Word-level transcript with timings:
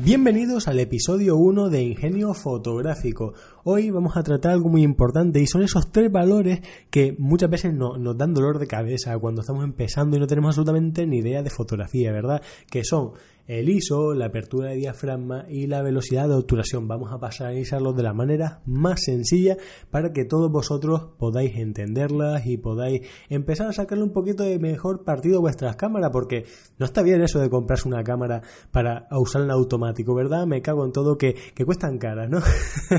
Bienvenidos 0.00 0.68
al 0.68 0.78
episodio 0.78 1.36
1 1.36 1.70
de 1.70 1.82
Ingenio 1.82 2.32
Fotográfico. 2.32 3.34
Hoy 3.64 3.90
vamos 3.90 4.16
a 4.16 4.22
tratar 4.22 4.52
algo 4.52 4.68
muy 4.68 4.84
importante 4.84 5.40
y 5.40 5.48
son 5.48 5.64
esos 5.64 5.90
tres 5.90 6.12
valores 6.12 6.60
que 6.88 7.16
muchas 7.18 7.50
veces 7.50 7.74
nos 7.74 8.16
dan 8.16 8.32
dolor 8.32 8.60
de 8.60 8.68
cabeza 8.68 9.18
cuando 9.18 9.40
estamos 9.40 9.64
empezando 9.64 10.16
y 10.16 10.20
no 10.20 10.28
tenemos 10.28 10.50
absolutamente 10.50 11.04
ni 11.04 11.18
idea 11.18 11.42
de 11.42 11.50
fotografía, 11.50 12.12
¿verdad? 12.12 12.40
Que 12.70 12.84
son 12.84 13.10
el 13.48 13.70
ISO, 13.70 14.12
la 14.12 14.26
apertura 14.26 14.68
de 14.68 14.76
diafragma 14.76 15.46
y 15.48 15.66
la 15.66 15.82
velocidad 15.82 16.28
de 16.28 16.34
obturación. 16.34 16.86
Vamos 16.86 17.10
a 17.12 17.18
pasar 17.18 17.46
a 17.46 17.50
analizarlos 17.50 17.96
de 17.96 18.02
la 18.02 18.12
manera 18.12 18.60
más 18.66 19.02
sencilla 19.02 19.56
para 19.90 20.12
que 20.12 20.26
todos 20.26 20.52
vosotros 20.52 21.14
podáis 21.18 21.56
entenderlas 21.56 22.46
y 22.46 22.58
podáis 22.58 23.08
empezar 23.30 23.68
a 23.68 23.72
sacarle 23.72 24.04
un 24.04 24.12
poquito 24.12 24.42
de 24.42 24.58
mejor 24.58 25.02
partido 25.02 25.38
a 25.38 25.40
vuestras 25.40 25.76
cámaras, 25.76 26.10
porque 26.12 26.44
no 26.78 26.84
está 26.84 27.02
bien 27.02 27.22
eso 27.22 27.40
de 27.40 27.48
comprarse 27.48 27.88
una 27.88 28.04
cámara 28.04 28.42
para 28.70 29.08
usarla 29.12 29.46
en 29.46 29.52
automático, 29.52 30.14
¿verdad? 30.14 30.46
Me 30.46 30.60
cago 30.60 30.84
en 30.84 30.92
todo 30.92 31.16
que, 31.16 31.34
que 31.54 31.64
cuestan 31.64 31.96
caras, 31.96 32.28
¿no? 32.28 32.40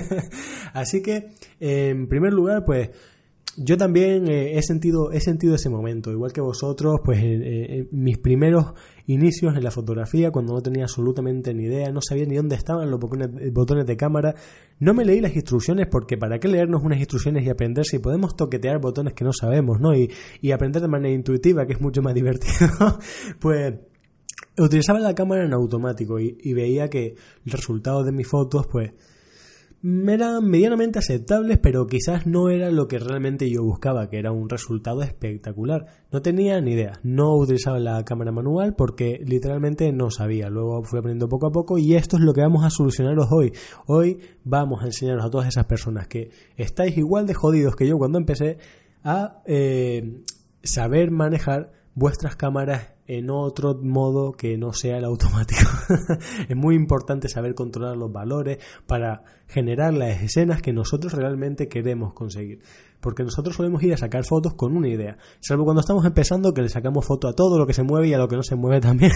Así 0.74 1.04
que, 1.04 1.28
en 1.60 2.08
primer 2.08 2.34
lugar, 2.34 2.66
pues 2.66 2.90
yo 3.62 3.78
también 3.78 4.30
eh, 4.30 4.58
he 4.58 4.62
sentido 4.62 5.12
he 5.12 5.20
sentido 5.20 5.56
ese 5.56 5.70
momento 5.70 6.12
igual 6.12 6.32
que 6.32 6.42
vosotros 6.42 7.02
pues 7.04 7.20
en, 7.22 7.88
mis 7.92 8.18
primeros 8.18 8.74
inicios 9.06 9.56
en 9.56 9.64
la 9.64 9.72
fotografía 9.72 10.32
cuando 10.32 10.54
no 10.54 10.62
tenía 10.62 10.84
absolutamente 10.84 11.54
ni 11.54 11.66
idea 11.66 11.92
no 11.92 12.00
sabía 12.02 12.26
ni 12.26 12.36
dónde 12.36 12.56
estaban 12.56 12.90
los 12.90 13.00
botones, 13.00 13.86
de 13.86 13.98
cámara 13.98 14.34
no 14.80 14.94
me 14.94 15.04
leí 15.04 15.20
las 15.20 15.36
instrucciones 15.36 15.88
porque 15.88 16.18
para 16.18 16.40
qué 16.40 16.48
leernos 16.48 16.82
unas 16.84 17.00
instrucciones 17.00 17.46
y 17.46 17.50
aprender 17.50 17.86
si 17.86 18.00
podemos 18.00 18.36
toquetear 18.36 18.80
botones 18.80 19.14
que 19.14 19.26
no 19.26 19.34
sabemos 19.34 19.80
no 19.80 19.94
y, 19.94 20.10
y 20.42 20.52
aprender 20.52 20.82
de 20.82 20.88
manera 20.88 21.14
intuitiva 21.14 21.66
que 21.66 21.74
es 21.74 21.82
mucho 21.82 22.02
más 22.02 22.14
divertido 22.16 23.00
pues 23.40 23.76
utilizaba 24.58 25.00
la 25.00 25.14
cámara 25.14 25.46
en 25.46 25.54
automático 25.54 26.20
y, 26.20 26.38
y 26.42 26.54
veía 26.54 26.90
que 26.90 27.16
el 27.46 27.52
resultado 27.52 28.04
de 28.04 28.12
mis 28.12 28.28
fotos 28.28 28.68
pues 28.68 28.92
eran 29.82 30.46
medianamente 30.46 31.00
aceptables, 31.00 31.58
pero 31.58 31.88
quizás 31.88 32.28
no 32.28 32.50
era 32.50 32.70
lo 32.70 32.88
que 32.88 33.00
realmente 33.00 33.50
yo 33.50 33.64
buscaba, 33.64 34.10
que 34.10 34.20
era 34.20 34.32
un 34.32 34.50
resultado 34.50 35.02
espectacular. 35.04 35.86
No 36.12 36.22
tenía 36.22 36.60
ni 36.60 36.74
idea, 36.74 37.00
no 37.04 37.36
utilizaba 37.36 37.80
la 37.80 38.04
cámara 38.04 38.32
manual 38.32 38.76
porque 38.76 39.22
literalmente 39.26 39.92
no 39.94 40.12
sabía. 40.12 40.50
Luego 40.50 40.84
fui 40.84 41.00
aprendiendo 41.00 41.30
poco 41.30 41.48
a 41.48 41.52
poco 41.52 41.78
y 41.78 41.96
esto 41.96 42.18
es 42.18 42.24
lo 42.24 42.34
que 42.34 42.42
vamos 42.42 42.66
a 42.66 42.70
solucionaros 42.70 43.28
hoy. 43.32 43.54
Hoy 43.86 44.20
vamos 44.44 44.84
a 44.84 44.88
enseñaros 44.88 45.26
a 45.26 45.30
todas 45.30 45.48
esas 45.48 45.66
personas 45.66 46.08
que 46.08 46.30
estáis 46.58 46.98
igual 46.98 47.26
de 47.26 47.34
jodidos 47.34 47.76
que 47.76 47.88
yo 47.88 47.98
cuando 47.98 48.18
empecé 48.18 48.58
a 49.04 49.42
eh, 49.46 50.24
saber 50.62 51.12
manejar 51.12 51.79
vuestras 52.00 52.38
cámaras 52.38 52.94
en 53.08 53.30
otro 53.30 53.76
modo 53.76 54.32
que 54.32 54.58
no 54.58 54.72
sea 54.72 54.98
el 54.98 55.04
automático. 55.04 55.70
es 56.48 56.56
muy 56.56 56.76
importante 56.76 57.28
saber 57.28 57.56
controlar 57.56 57.98
los 57.98 58.12
valores 58.12 58.60
para 58.88 59.24
generar 59.48 59.94
las 59.94 60.22
escenas 60.22 60.62
que 60.62 60.72
nosotros 60.72 61.12
realmente 61.14 61.68
queremos 61.68 62.14
conseguir. 62.14 62.62
Porque 63.02 63.24
nosotros 63.24 63.56
solemos 63.56 63.84
ir 63.84 63.94
a 63.94 63.98
sacar 63.98 64.24
fotos 64.24 64.54
con 64.54 64.78
una 64.78 64.88
idea. 64.88 65.18
Salvo 65.42 65.66
cuando 65.66 65.82
estamos 65.82 66.06
empezando 66.06 66.54
que 66.54 66.62
le 66.62 66.70
sacamos 66.70 67.06
foto 67.06 67.28
a 67.28 67.34
todo 67.34 67.58
lo 67.58 67.68
que 67.68 67.74
se 67.74 67.84
mueve 67.84 68.08
y 68.08 68.14
a 68.14 68.18
lo 68.18 68.30
que 68.30 68.38
no 68.38 68.44
se 68.44 68.56
mueve 68.56 68.80
también. 68.82 69.12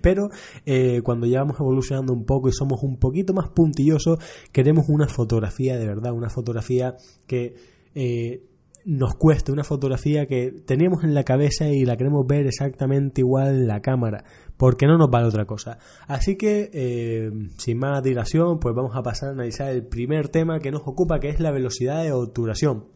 Pero 0.00 0.28
eh, 0.64 1.00
cuando 1.02 1.26
ya 1.26 1.40
vamos 1.40 1.58
evolucionando 1.58 2.12
un 2.12 2.24
poco 2.24 2.48
y 2.48 2.52
somos 2.52 2.82
un 2.84 2.98
poquito 2.98 3.32
más 3.32 3.48
puntillosos, 3.48 4.18
queremos 4.52 4.88
una 4.88 5.08
fotografía 5.08 5.78
de 5.78 5.86
verdad, 5.86 6.12
una 6.12 6.30
fotografía 6.30 6.96
que... 7.26 7.56
Eh, 7.96 8.53
nos 8.84 9.14
cuesta 9.14 9.52
una 9.52 9.64
fotografía 9.64 10.26
que 10.26 10.52
teníamos 10.66 11.04
en 11.04 11.14
la 11.14 11.24
cabeza 11.24 11.68
y 11.68 11.84
la 11.84 11.96
queremos 11.96 12.26
ver 12.26 12.46
exactamente 12.46 13.22
igual 13.22 13.48
en 13.48 13.66
la 13.66 13.80
cámara, 13.80 14.24
porque 14.56 14.86
no 14.86 14.98
nos 14.98 15.10
vale 15.10 15.26
otra 15.26 15.46
cosa. 15.46 15.78
Así 16.06 16.36
que, 16.36 16.70
eh, 16.72 17.30
sin 17.56 17.78
más 17.78 18.02
dilación, 18.02 18.58
pues 18.60 18.74
vamos 18.74 18.94
a 18.94 19.02
pasar 19.02 19.30
a 19.30 19.32
analizar 19.32 19.70
el 19.70 19.86
primer 19.86 20.28
tema 20.28 20.60
que 20.60 20.70
nos 20.70 20.82
ocupa, 20.84 21.18
que 21.18 21.28
es 21.28 21.40
la 21.40 21.50
velocidad 21.50 22.02
de 22.02 22.12
obturación. 22.12 22.86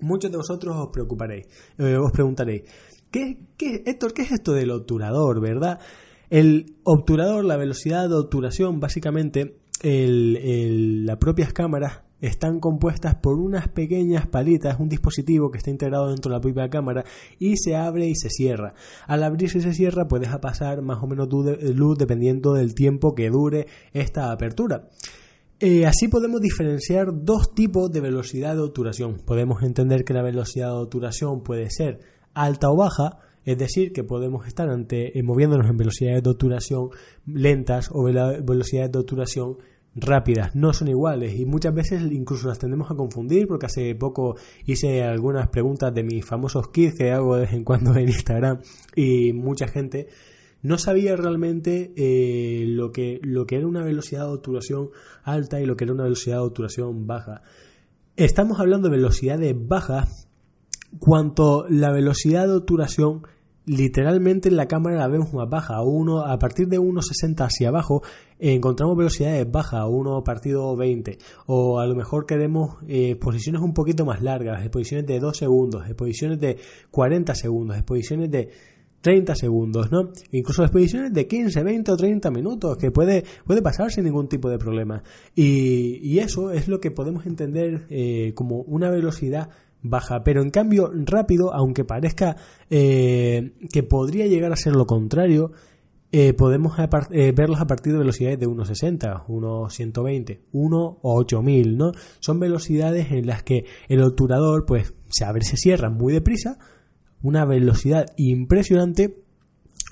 Muchos 0.00 0.30
de 0.30 0.36
vosotros 0.36 0.76
os 0.76 0.88
preocuparéis, 0.92 1.46
eh, 1.78 1.96
os 1.96 2.12
preguntaréis, 2.12 2.62
¿qué, 3.10 3.38
qué, 3.56 3.82
Héctor, 3.86 4.12
¿qué 4.14 4.22
es 4.22 4.32
esto 4.32 4.52
del 4.52 4.70
obturador, 4.70 5.40
verdad? 5.40 5.80
El 6.30 6.76
obturador, 6.84 7.44
la 7.44 7.56
velocidad 7.56 8.08
de 8.08 8.14
obturación, 8.14 8.80
básicamente, 8.80 9.58
el, 9.82 11.04
las 11.04 11.16
propias 11.18 11.52
cámaras 11.52 12.02
están 12.22 12.60
compuestas 12.60 13.16
por 13.16 13.38
unas 13.38 13.68
pequeñas 13.68 14.26
palitas, 14.26 14.80
un 14.80 14.88
dispositivo 14.88 15.50
que 15.50 15.58
está 15.58 15.70
integrado 15.70 16.08
dentro 16.08 16.30
de 16.30 16.36
la 16.38 16.40
propia 16.40 16.70
cámara 16.70 17.04
y 17.38 17.56
se 17.56 17.76
abre 17.76 18.06
y 18.06 18.14
se 18.14 18.30
cierra. 18.30 18.74
Al 19.06 19.24
abrirse 19.24 19.58
y 19.58 19.60
se 19.60 19.74
cierra 19.74 20.08
puedes 20.08 20.34
pasar 20.38 20.82
más 20.82 21.02
o 21.02 21.06
menos 21.06 21.28
luz 21.74 21.98
dependiendo 21.98 22.54
del 22.54 22.74
tiempo 22.74 23.14
que 23.14 23.28
dure 23.28 23.66
esta 23.92 24.30
apertura. 24.30 24.88
Eh, 25.58 25.84
así 25.84 26.08
podemos 26.08 26.40
diferenciar 26.40 27.08
dos 27.24 27.54
tipos 27.54 27.90
de 27.90 28.00
velocidad 28.00 28.54
de 28.54 28.62
obturación. 28.62 29.18
Podemos 29.24 29.62
entender 29.62 30.04
que 30.04 30.14
la 30.14 30.22
velocidad 30.22 30.68
de 30.68 30.82
obturación 30.82 31.42
puede 31.42 31.70
ser 31.70 32.00
alta 32.34 32.70
o 32.70 32.76
baja, 32.76 33.18
es 33.44 33.58
decir, 33.58 33.92
que 33.92 34.04
podemos 34.04 34.46
estar 34.46 34.68
ante, 34.68 35.18
eh, 35.18 35.22
moviéndonos 35.24 35.68
en 35.68 35.76
velocidades 35.76 36.22
de 36.22 36.30
obturación 36.30 36.90
lentas 37.26 37.90
o 37.92 38.04
velocidades 38.04 38.92
de 38.92 38.98
obturación 38.98 39.56
rápidas, 39.94 40.54
no 40.54 40.72
son 40.72 40.88
iguales 40.88 41.38
y 41.38 41.44
muchas 41.44 41.74
veces 41.74 42.02
incluso 42.10 42.48
las 42.48 42.58
tendemos 42.58 42.90
a 42.90 42.94
confundir 42.94 43.46
porque 43.46 43.66
hace 43.66 43.94
poco 43.94 44.36
hice 44.64 45.02
algunas 45.02 45.48
preguntas 45.48 45.94
de 45.94 46.02
mis 46.02 46.24
famosos 46.24 46.68
kits 46.68 46.96
que 46.96 47.12
hago 47.12 47.36
de 47.36 47.42
vez 47.42 47.52
en 47.52 47.64
cuando 47.64 47.94
en 47.96 48.08
Instagram 48.08 48.60
y 48.96 49.32
mucha 49.32 49.68
gente 49.68 50.08
no 50.62 50.78
sabía 50.78 51.16
realmente 51.16 51.92
eh, 51.96 52.64
lo, 52.68 52.92
que, 52.92 53.20
lo 53.22 53.46
que 53.46 53.56
era 53.56 53.66
una 53.66 53.82
velocidad 53.82 54.26
de 54.26 54.32
obturación 54.32 54.90
alta 55.24 55.60
y 55.60 55.66
lo 55.66 55.76
que 55.76 55.84
era 55.84 55.92
una 55.92 56.04
velocidad 56.04 56.36
de 56.36 56.42
obturación 56.42 57.06
baja. 57.06 57.42
Estamos 58.16 58.60
hablando 58.60 58.88
de 58.88 58.96
velocidades 58.96 59.54
bajas 59.58 60.28
cuanto 60.98 61.66
la 61.68 61.90
velocidad 61.90 62.46
de 62.46 62.54
obturación 62.54 63.22
literalmente 63.64 64.48
en 64.48 64.56
la 64.56 64.66
cámara 64.66 64.98
la 64.98 65.08
vemos 65.08 65.32
más 65.32 65.48
baja. 65.48 65.82
Uno, 65.82 66.20
a 66.20 66.38
partir 66.38 66.68
de 66.68 66.78
1.60 66.78 67.44
hacia 67.44 67.68
abajo 67.68 68.02
encontramos 68.50 68.96
velocidades 68.96 69.50
bajas, 69.50 69.84
1 69.88 70.24
partido 70.24 70.76
20. 70.76 71.18
O 71.46 71.78
a 71.78 71.86
lo 71.86 71.94
mejor 71.94 72.26
queremos 72.26 72.76
eh, 72.88 73.16
posiciones 73.16 73.62
un 73.62 73.72
poquito 73.72 74.04
más 74.04 74.22
largas, 74.22 74.60
exposiciones 74.62 75.06
de 75.06 75.20
2 75.20 75.36
segundos, 75.36 75.86
exposiciones 75.86 76.40
de 76.40 76.58
40 76.90 77.34
segundos, 77.34 77.76
exposiciones 77.76 78.30
de 78.30 78.50
30 79.00 79.34
segundos, 79.34 79.90
¿no? 79.90 80.10
Incluso 80.30 80.62
exposiciones 80.62 81.12
de 81.12 81.26
15, 81.26 81.62
20 81.62 81.92
o 81.92 81.96
30 81.96 82.30
minutos, 82.30 82.76
que 82.78 82.90
puede, 82.90 83.24
puede 83.44 83.60
pasar 83.60 83.90
sin 83.90 84.04
ningún 84.04 84.28
tipo 84.28 84.48
de 84.48 84.58
problema. 84.58 85.02
Y, 85.34 85.98
y 86.02 86.20
eso 86.20 86.52
es 86.52 86.68
lo 86.68 86.80
que 86.80 86.90
podemos 86.90 87.26
entender 87.26 87.86
eh, 87.90 88.32
como 88.34 88.60
una 88.62 88.90
velocidad 88.90 89.50
baja, 89.82 90.22
pero 90.22 90.42
en 90.42 90.50
cambio 90.50 90.90
rápido, 90.94 91.52
aunque 91.52 91.84
parezca 91.84 92.36
eh, 92.70 93.52
que 93.72 93.82
podría 93.82 94.26
llegar 94.26 94.52
a 94.52 94.56
ser 94.56 94.74
lo 94.74 94.86
contrario, 94.86 95.52
eh, 96.12 96.34
podemos 96.34 96.78
eh, 96.78 97.32
verlos 97.32 97.60
a 97.60 97.66
partir 97.66 97.92
de 97.92 97.98
velocidades 97.98 98.38
de 98.38 98.46
1.60, 98.46 99.26
1.120, 99.26 100.40
1 100.52 100.98
o 101.02 101.18
8000, 101.18 101.78
¿no? 101.78 101.92
Son 102.20 102.38
velocidades 102.38 103.10
en 103.12 103.26
las 103.26 103.42
que 103.42 103.64
el 103.88 104.02
obturador 104.02 104.66
pues 104.66 104.92
se 105.08 105.24
abre 105.24 105.42
se 105.44 105.56
cierra 105.56 105.88
muy 105.88 106.12
deprisa, 106.12 106.58
una 107.22 107.46
velocidad 107.46 108.06
impresionante 108.16 109.22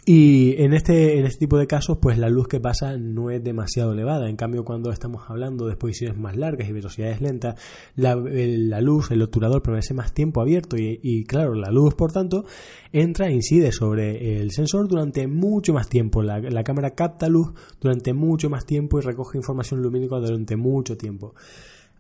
Y 0.06 0.54
en 0.62 0.72
este, 0.72 1.18
en 1.18 1.26
este 1.26 1.40
tipo 1.40 1.58
de 1.58 1.66
casos, 1.66 1.98
pues 2.00 2.18
la 2.18 2.30
luz 2.30 2.48
que 2.48 2.58
pasa 2.58 2.96
no 2.96 3.30
es 3.30 3.44
demasiado 3.44 3.92
elevada. 3.92 4.28
En 4.30 4.36
cambio, 4.36 4.64
cuando 4.64 4.90
estamos 4.90 5.24
hablando 5.28 5.66
de 5.66 5.72
exposiciones 5.72 6.18
más 6.18 6.36
largas 6.36 6.68
y 6.68 6.72
velocidades 6.72 7.20
lentas, 7.20 7.60
la, 7.96 8.16
la 8.16 8.80
luz, 8.80 9.10
el 9.10 9.22
obturador 9.22 9.62
permanece 9.62 9.92
más 9.94 10.14
tiempo 10.14 10.40
abierto 10.40 10.76
y, 10.76 10.98
y, 11.02 11.24
claro, 11.24 11.54
la 11.54 11.70
luz, 11.70 11.94
por 11.94 12.12
tanto, 12.12 12.44
entra 12.92 13.28
e 13.28 13.34
incide 13.34 13.72
sobre 13.72 14.40
el 14.40 14.50
sensor 14.52 14.88
durante 14.88 15.26
mucho 15.26 15.74
más 15.74 15.88
tiempo. 15.88 16.22
La, 16.22 16.40
la 16.40 16.64
cámara 16.64 16.94
capta 16.94 17.28
luz 17.28 17.52
durante 17.80 18.14
mucho 18.14 18.48
más 18.48 18.64
tiempo 18.64 18.98
y 18.98 19.02
recoge 19.02 19.38
información 19.38 19.82
lumínica 19.82 20.16
durante 20.16 20.56
mucho 20.56 20.96
tiempo. 20.96 21.34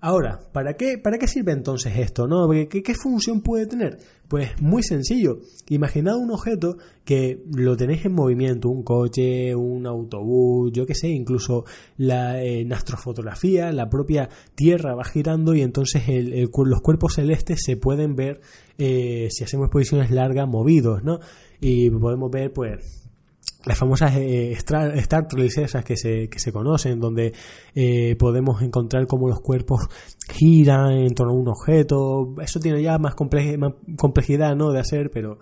Ahora, 0.02 0.40
¿para 0.52 0.74
qué, 0.78 0.96
¿para 0.96 1.18
qué 1.18 1.28
sirve 1.28 1.52
entonces 1.52 1.94
esto? 1.98 2.26
¿no? 2.26 2.48
¿Qué, 2.48 2.82
¿Qué, 2.82 2.94
función 2.94 3.42
puede 3.42 3.66
tener? 3.66 3.98
Pues 4.28 4.50
muy 4.62 4.82
sencillo. 4.82 5.40
Imaginad 5.68 6.16
un 6.16 6.30
objeto 6.30 6.78
que 7.04 7.44
lo 7.54 7.76
tenéis 7.76 8.06
en 8.06 8.14
movimiento, 8.14 8.70
un 8.70 8.82
coche, 8.82 9.54
un 9.54 9.86
autobús, 9.86 10.72
yo 10.72 10.86
qué 10.86 10.94
sé, 10.94 11.08
incluso 11.08 11.64
la 11.98 12.42
en 12.42 12.72
astrofotografía, 12.72 13.72
la 13.72 13.90
propia 13.90 14.30
Tierra 14.54 14.94
va 14.94 15.04
girando 15.04 15.54
y 15.54 15.60
entonces 15.60 16.02
los 16.08 16.80
cuerpos 16.80 17.14
celestes 17.14 17.60
se 17.62 17.76
pueden 17.76 18.16
ver, 18.16 18.40
eh, 18.78 19.28
si 19.30 19.44
hacemos 19.44 19.68
posiciones 19.68 20.10
largas, 20.10 20.48
movidos, 20.48 21.04
¿no? 21.04 21.20
Y 21.60 21.90
podemos 21.90 22.30
ver, 22.30 22.54
pues, 22.54 23.09
las 23.64 23.78
famosas 23.78 24.16
eh, 24.16 24.52
Star, 24.52 24.96
esas 24.96 25.84
que 25.84 25.96
se, 25.96 26.28
que 26.28 26.38
se 26.38 26.52
conocen, 26.52 26.98
donde 26.98 27.32
eh, 27.74 28.16
podemos 28.18 28.62
encontrar 28.62 29.06
cómo 29.06 29.28
los 29.28 29.40
cuerpos 29.40 29.86
giran 30.32 30.92
en 30.92 31.14
torno 31.14 31.32
a 31.32 31.36
un 31.36 31.48
objeto. 31.48 32.34
Eso 32.40 32.60
tiene 32.60 32.82
ya 32.82 32.98
más, 32.98 33.14
más 33.58 33.74
complejidad 33.96 34.56
¿no? 34.56 34.72
de 34.72 34.80
hacer, 34.80 35.10
pero, 35.12 35.38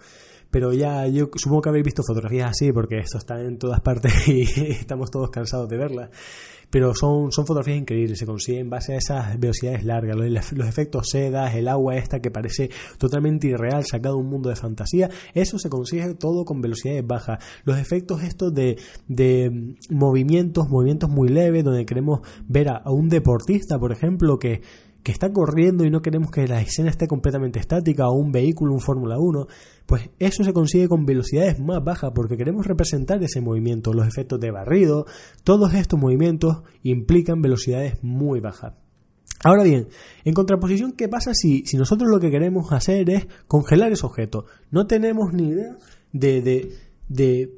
pero 0.50 0.73
ya 0.73 1.06
yo 1.06 1.29
supongo 1.37 1.62
que 1.62 1.69
habéis 1.71 1.85
visto 1.85 2.03
fotografías 2.03 2.50
así, 2.50 2.73
porque 2.73 2.99
esto 2.99 3.19
está 3.19 3.41
en 3.41 3.59
todas 3.59 3.81
partes 3.81 4.12
y 4.29 4.43
estamos 4.71 5.11
todos 5.11 5.31
cansados 5.31 5.69
de 5.69 5.77
verlas 5.77 6.11
pero 6.71 6.95
son, 6.95 7.33
son 7.33 7.47
fotografías 7.47 7.79
increíbles, 7.79 8.19
se 8.19 8.27
consiguen 8.27 8.62
en 8.62 8.71
base 8.71 8.95
a 8.95 8.97
esas 8.97 9.39
velocidades 9.39 9.85
largas, 9.85 10.17
los, 10.17 10.69
efectos 10.69 11.06
sedas, 11.11 11.55
el 11.55 11.69
agua 11.69 11.97
esta 11.97 12.21
que 12.21 12.31
parece 12.31 12.71
totalmente 12.99 13.49
irreal, 13.49 13.85
sacado 13.87 14.17
de 14.17 14.23
un 14.23 14.29
mundo 14.29 14.50
de 14.50 14.56
fantasía, 14.56 15.09
eso 15.35 15.59
se 15.59 15.71
consigue 15.71 16.15
todo 16.15 16.45
con 16.45 16.61
velocidades 16.61 17.06
bajas, 17.06 17.43
los 17.65 17.79
efectos 17.79 18.23
estos 18.23 18.53
de, 18.53 18.79
de 19.06 19.77
movimientos, 19.89 20.69
movimientos 20.69 21.09
muy 21.09 21.29
leves, 21.29 21.65
donde 21.65 21.87
queremos 21.87 22.21
ver 22.47 22.69
a 22.69 22.83
un 22.87 23.09
deportista, 23.09 23.79
por 23.79 23.93
ejemplo, 23.93 24.39
que 24.39 24.61
que 25.03 25.12
está 25.12 25.33
corriendo 25.33 25.85
y 25.85 25.91
no 25.91 26.03
queremos 26.03 26.31
que 26.31 26.47
la 26.47 26.61
escena 26.61 26.91
esté 26.91 27.06
completamente 27.06 27.59
estática 27.59 28.09
o 28.09 28.15
un 28.15 28.33
vehículo, 28.33 28.75
un 28.75 28.81
Fórmula 28.81 29.19
1, 29.19 29.47
pues 29.87 30.11
eso 30.19 30.45
se 30.45 30.53
consigue 30.53 30.89
con 30.89 31.06
velocidades 31.06 31.61
más 31.61 31.83
bajas 31.83 32.11
porque 32.15 32.37
queremos 32.37 32.67
representar 32.67 33.23
ese 33.23 33.41
movimiento, 33.41 33.93
los 33.93 34.06
efectos 34.06 34.41
de 34.41 34.50
barrido, 34.50 35.06
todos 35.45 35.73
estos 35.75 35.99
movimientos 35.99 36.59
implican 36.83 37.41
velocidades 37.41 38.03
muy 38.03 38.41
bajas. 38.41 38.75
Ahora 39.45 39.62
bien, 39.62 39.89
en 40.25 40.35
contraposición, 40.35 40.93
¿qué 40.93 41.09
pasa 41.09 41.33
si, 41.33 41.65
si 41.65 41.77
nosotros 41.77 42.11
lo 42.11 42.19
que 42.19 42.31
queremos 42.31 42.73
hacer 42.73 43.09
es 43.09 43.29
congelar 43.47 43.93
ese 43.93 44.05
objeto? 44.05 44.47
No 44.71 44.87
tenemos 44.87 45.33
ni 45.33 45.51
idea 45.51 45.77
de, 46.12 46.43
de, 46.43 46.73
de, 47.09 47.55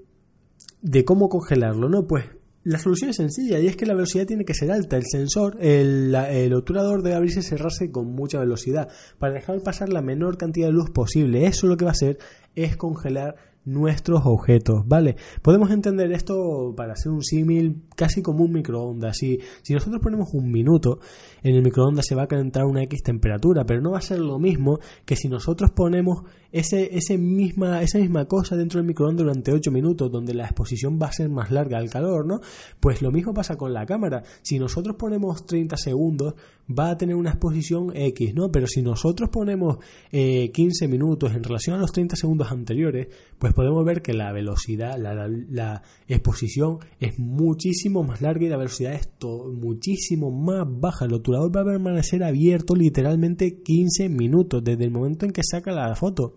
de 0.82 1.04
cómo 1.04 1.30
congelarlo, 1.30 1.88
¿no? 1.88 2.06
Pues 2.06 2.26
la 2.70 2.78
solución 2.78 3.10
es 3.10 3.16
sencilla 3.16 3.58
y 3.58 3.66
es 3.66 3.76
que 3.76 3.84
la 3.84 3.94
velocidad 3.94 4.26
tiene 4.26 4.44
que 4.44 4.54
ser 4.54 4.70
alta. 4.70 4.96
El 4.96 5.02
sensor, 5.10 5.56
el, 5.60 6.14
el, 6.14 6.54
obturador 6.54 7.02
debe 7.02 7.16
abrirse 7.16 7.40
y 7.40 7.42
cerrarse 7.42 7.90
con 7.90 8.12
mucha 8.12 8.38
velocidad 8.38 8.88
para 9.18 9.34
dejar 9.34 9.60
pasar 9.62 9.88
la 9.88 10.02
menor 10.02 10.38
cantidad 10.38 10.68
de 10.68 10.72
luz 10.72 10.90
posible. 10.90 11.46
Eso 11.46 11.66
lo 11.66 11.76
que 11.76 11.84
va 11.84 11.90
a 11.90 11.92
hacer 11.92 12.18
es 12.54 12.76
congelar 12.76 13.34
nuestros 13.64 14.22
objetos, 14.24 14.86
¿vale? 14.86 15.16
Podemos 15.42 15.70
entender 15.70 16.12
esto 16.12 16.72
para 16.76 16.92
hacer 16.92 17.12
un 17.12 17.22
símil 17.22 17.82
casi 17.96 18.22
como 18.22 18.44
un 18.44 18.52
microondas. 18.52 19.16
Si, 19.18 19.38
si 19.62 19.74
nosotros 19.74 20.00
ponemos 20.00 20.32
un 20.32 20.50
minuto, 20.50 21.00
en 21.42 21.56
el 21.56 21.62
microondas 21.62 22.06
se 22.06 22.14
va 22.14 22.22
a 22.22 22.28
calentar 22.28 22.64
una 22.64 22.82
X 22.84 23.02
temperatura, 23.02 23.64
pero 23.64 23.80
no 23.80 23.90
va 23.90 23.98
a 23.98 24.02
ser 24.02 24.20
lo 24.20 24.38
mismo 24.38 24.78
que 25.04 25.16
si 25.16 25.28
nosotros 25.28 25.70
ponemos 25.72 26.22
ese, 26.52 26.96
ese 26.96 27.18
misma, 27.18 27.82
esa 27.82 27.98
misma 27.98 28.26
cosa 28.26 28.56
dentro 28.56 28.78
del 28.78 28.86
microondas 28.86 29.24
durante 29.24 29.52
8 29.52 29.70
minutos, 29.70 30.10
donde 30.10 30.34
la 30.34 30.44
exposición 30.44 30.98
va 31.00 31.06
a 31.06 31.12
ser 31.12 31.28
más 31.28 31.50
larga 31.50 31.78
al 31.78 31.90
calor, 31.90 32.26
¿no? 32.26 32.40
Pues 32.80 33.02
lo 33.02 33.10
mismo 33.10 33.32
pasa 33.34 33.56
con 33.56 33.72
la 33.72 33.86
cámara. 33.86 34.22
Si 34.42 34.58
nosotros 34.58 34.96
ponemos 34.96 35.46
30 35.46 35.76
segundos, 35.76 36.34
va 36.70 36.90
a 36.90 36.96
tener 36.96 37.16
una 37.16 37.30
exposición 37.30 37.92
X, 37.94 38.34
¿no? 38.34 38.50
Pero 38.50 38.66
si 38.66 38.82
nosotros 38.82 39.28
ponemos 39.30 39.78
15 40.10 40.84
eh, 40.84 40.88
minutos 40.88 41.34
en 41.34 41.42
relación 41.42 41.76
a 41.76 41.78
los 41.78 41.92
30 41.92 42.16
segundos 42.16 42.50
anteriores, 42.50 43.08
pues 43.38 43.52
podemos 43.54 43.84
ver 43.84 44.02
que 44.02 44.12
la 44.12 44.32
velocidad, 44.32 44.96
la, 44.98 45.82
exposición 46.06 46.78
es 46.98 47.18
muchísimo 47.18 48.02
más 48.02 48.20
larga 48.20 48.44
y 48.44 48.48
la 48.48 48.56
velocidad 48.56 48.94
es 48.94 49.08
muchísimo 49.22 50.30
más 50.30 50.66
baja. 50.68 51.04
El 51.04 51.14
obturador 51.14 51.56
va 51.56 51.62
a 51.62 51.64
permanecer 51.64 52.22
abierto 52.22 52.74
literalmente 52.74 53.62
15 53.62 54.08
minutos 54.08 54.62
desde 54.62 54.84
el 54.84 54.90
momento 54.90 55.26
en 55.26 55.32
que 55.32 55.42
saca 55.42 55.72
la 55.72 55.94
foto. 55.94 56.36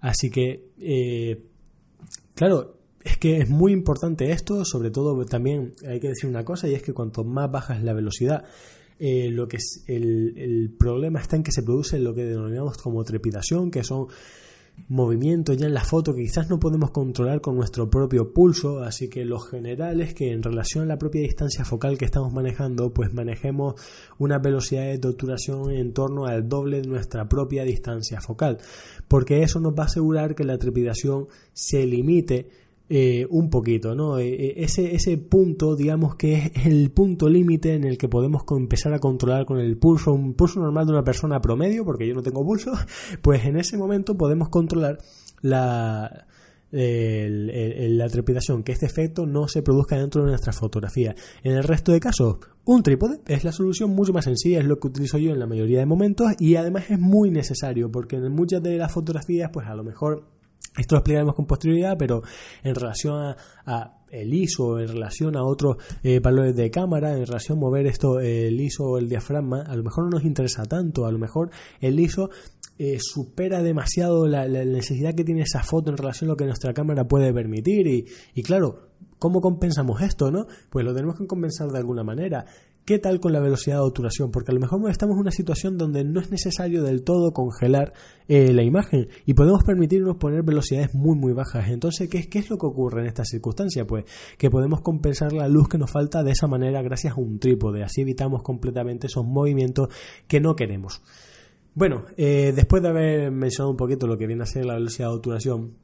Así 0.00 0.30
que, 0.30 0.70
eh, 0.78 1.44
claro, 2.34 2.78
es 3.04 3.18
que 3.18 3.38
es 3.38 3.48
muy 3.48 3.72
importante 3.72 4.30
esto, 4.30 4.64
sobre 4.64 4.90
todo 4.90 5.24
también 5.26 5.72
hay 5.86 6.00
que 6.00 6.08
decir 6.08 6.28
una 6.28 6.44
cosa 6.44 6.68
y 6.68 6.74
es 6.74 6.82
que 6.82 6.92
cuanto 6.92 7.24
más 7.24 7.50
baja 7.50 7.76
es 7.76 7.82
la 7.82 7.92
velocidad, 7.92 8.44
eh, 8.98 9.30
lo 9.30 9.48
que 9.48 9.58
el, 9.88 10.74
problema 10.78 11.20
está 11.20 11.36
en 11.36 11.42
que 11.42 11.52
se 11.52 11.62
produce 11.62 11.98
lo 11.98 12.14
que 12.14 12.24
denominamos 12.24 12.78
como 12.78 13.02
trepidación, 13.02 13.70
que 13.70 13.82
son 13.82 14.06
movimientos 14.88 15.56
ya 15.56 15.66
en 15.66 15.74
la 15.74 15.84
foto 15.84 16.14
que 16.14 16.22
quizás 16.22 16.50
no 16.50 16.60
podemos 16.60 16.90
controlar 16.90 17.40
con 17.40 17.56
nuestro 17.56 17.88
propio 17.88 18.32
pulso, 18.32 18.80
así 18.80 19.08
que 19.08 19.24
lo 19.24 19.38
general 19.38 20.00
es 20.00 20.14
que 20.14 20.32
en 20.32 20.42
relación 20.42 20.84
a 20.84 20.86
la 20.86 20.98
propia 20.98 21.22
distancia 21.22 21.64
focal 21.64 21.96
que 21.96 22.04
estamos 22.04 22.32
manejando, 22.32 22.92
pues 22.92 23.12
manejemos 23.14 23.74
una 24.18 24.38
velocidad 24.38 24.98
de 24.98 25.08
obturación 25.08 25.70
en 25.70 25.92
torno 25.92 26.26
al 26.26 26.48
doble 26.48 26.82
de 26.82 26.88
nuestra 26.88 27.28
propia 27.28 27.64
distancia 27.64 28.20
focal, 28.20 28.58
porque 29.08 29.42
eso 29.42 29.60
nos 29.60 29.72
va 29.72 29.84
a 29.84 29.86
asegurar 29.86 30.34
que 30.34 30.44
la 30.44 30.58
trepidación 30.58 31.28
se 31.52 31.86
limite 31.86 32.48
eh, 32.94 33.26
un 33.30 33.48
poquito, 33.48 33.94
¿no? 33.94 34.18
Eh, 34.18 34.34
eh, 34.34 34.54
ese, 34.58 34.94
ese 34.94 35.16
punto, 35.16 35.76
digamos 35.76 36.14
que 36.16 36.52
es 36.54 36.66
el 36.66 36.90
punto 36.90 37.26
límite 37.26 37.72
en 37.72 37.84
el 37.84 37.96
que 37.96 38.06
podemos 38.06 38.42
empezar 38.50 38.92
a 38.92 38.98
controlar 38.98 39.46
con 39.46 39.58
el 39.58 39.78
pulso, 39.78 40.12
un 40.12 40.34
pulso 40.34 40.60
normal 40.60 40.84
de 40.84 40.92
una 40.92 41.02
persona 41.02 41.40
promedio, 41.40 41.86
porque 41.86 42.06
yo 42.06 42.12
no 42.12 42.22
tengo 42.22 42.44
pulso, 42.44 42.72
pues 43.22 43.46
en 43.46 43.56
ese 43.56 43.78
momento 43.78 44.18
podemos 44.18 44.50
controlar 44.50 44.98
la, 45.40 46.26
la 46.70 48.08
trepidación, 48.10 48.62
que 48.62 48.72
este 48.72 48.84
efecto 48.84 49.24
no 49.24 49.48
se 49.48 49.62
produzca 49.62 49.96
dentro 49.96 50.24
de 50.24 50.28
nuestra 50.28 50.52
fotografía. 50.52 51.14
En 51.42 51.52
el 51.52 51.64
resto 51.64 51.92
de 51.92 52.00
casos, 52.00 52.40
un 52.66 52.82
trípode 52.82 53.20
es 53.26 53.42
la 53.42 53.52
solución 53.52 53.88
mucho 53.88 54.12
más 54.12 54.26
sencilla, 54.26 54.58
es 54.58 54.66
lo 54.66 54.78
que 54.78 54.88
utilizo 54.88 55.16
yo 55.16 55.32
en 55.32 55.38
la 55.38 55.46
mayoría 55.46 55.78
de 55.78 55.86
momentos 55.86 56.32
y 56.38 56.56
además 56.56 56.90
es 56.90 56.98
muy 56.98 57.30
necesario 57.30 57.90
porque 57.90 58.16
en 58.16 58.32
muchas 58.32 58.62
de 58.62 58.76
las 58.76 58.92
fotografías, 58.92 59.48
pues 59.50 59.66
a 59.66 59.74
lo 59.74 59.82
mejor 59.82 60.41
esto 60.76 60.94
lo 60.94 61.00
explicaremos 61.00 61.34
con 61.34 61.46
posterioridad, 61.46 61.96
pero 61.98 62.22
en 62.62 62.74
relación 62.74 63.34
a, 63.66 63.98
el 64.10 64.34
ISO, 64.34 64.78
en 64.78 64.88
relación 64.88 65.36
a 65.36 65.44
otros 65.44 65.76
eh, 66.02 66.20
valores 66.20 66.54
de 66.54 66.70
cámara, 66.70 67.16
en 67.16 67.26
relación 67.26 67.58
a 67.58 67.60
mover 67.62 67.86
esto, 67.86 68.20
el 68.20 68.60
ISO 68.60 68.84
o 68.84 68.98
el 68.98 69.08
diafragma, 69.08 69.62
a 69.62 69.74
lo 69.74 69.82
mejor 69.82 70.04
no 70.04 70.10
nos 70.10 70.24
interesa 70.24 70.64
tanto, 70.64 71.06
a 71.06 71.12
lo 71.12 71.18
mejor 71.18 71.50
el 71.80 71.98
ISO 71.98 72.28
eh, 72.78 72.98
supera 73.00 73.62
demasiado 73.62 74.26
la, 74.26 74.46
necesidad 74.48 75.14
que 75.14 75.24
tiene 75.24 75.42
esa 75.42 75.62
foto 75.62 75.90
en 75.90 75.96
relación 75.96 76.28
a 76.28 76.32
lo 76.32 76.36
que 76.36 76.44
nuestra 76.44 76.74
cámara 76.74 77.06
puede 77.06 77.32
permitir 77.32 77.86
y, 77.86 78.06
y 78.34 78.42
claro, 78.42 78.90
¿cómo 79.18 79.40
compensamos 79.40 80.02
esto, 80.02 80.30
no? 80.30 80.46
Pues 80.68 80.84
lo 80.84 80.94
tenemos 80.94 81.18
que 81.18 81.26
compensar 81.26 81.68
de 81.68 81.78
alguna 81.78 82.02
manera. 82.02 82.44
¿Qué 82.84 82.98
tal 82.98 83.20
con 83.20 83.32
la 83.32 83.38
velocidad 83.38 83.76
de 83.76 83.82
obturación? 83.82 84.32
Porque 84.32 84.50
a 84.50 84.54
lo 84.54 84.60
mejor 84.60 84.90
estamos 84.90 85.14
en 85.14 85.20
una 85.20 85.30
situación 85.30 85.78
donde 85.78 86.02
no 86.02 86.18
es 86.18 86.32
necesario 86.32 86.82
del 86.82 87.04
todo 87.04 87.32
congelar 87.32 87.92
eh, 88.26 88.52
la 88.52 88.64
imagen 88.64 89.06
y 89.24 89.34
podemos 89.34 89.62
permitirnos 89.62 90.16
poner 90.16 90.42
velocidades 90.42 90.92
muy 90.92 91.16
muy 91.16 91.32
bajas. 91.32 91.68
Entonces, 91.68 92.08
¿qué, 92.08 92.28
¿qué 92.28 92.40
es 92.40 92.50
lo 92.50 92.58
que 92.58 92.66
ocurre 92.66 93.02
en 93.02 93.06
esta 93.06 93.24
circunstancia? 93.24 93.86
Pues 93.86 94.04
que 94.36 94.50
podemos 94.50 94.80
compensar 94.80 95.32
la 95.32 95.46
luz 95.46 95.68
que 95.68 95.78
nos 95.78 95.92
falta 95.92 96.24
de 96.24 96.32
esa 96.32 96.48
manera 96.48 96.82
gracias 96.82 97.12
a 97.12 97.20
un 97.20 97.38
trípode. 97.38 97.84
Así 97.84 98.00
evitamos 98.00 98.42
completamente 98.42 99.06
esos 99.06 99.24
movimientos 99.24 99.88
que 100.26 100.40
no 100.40 100.56
queremos. 100.56 101.02
Bueno, 101.74 102.06
eh, 102.16 102.52
después 102.52 102.82
de 102.82 102.88
haber 102.88 103.30
mencionado 103.30 103.70
un 103.70 103.76
poquito 103.76 104.08
lo 104.08 104.18
que 104.18 104.26
viene 104.26 104.42
a 104.42 104.46
ser 104.46 104.66
la 104.66 104.74
velocidad 104.74 105.08
de 105.08 105.14
obturación, 105.14 105.76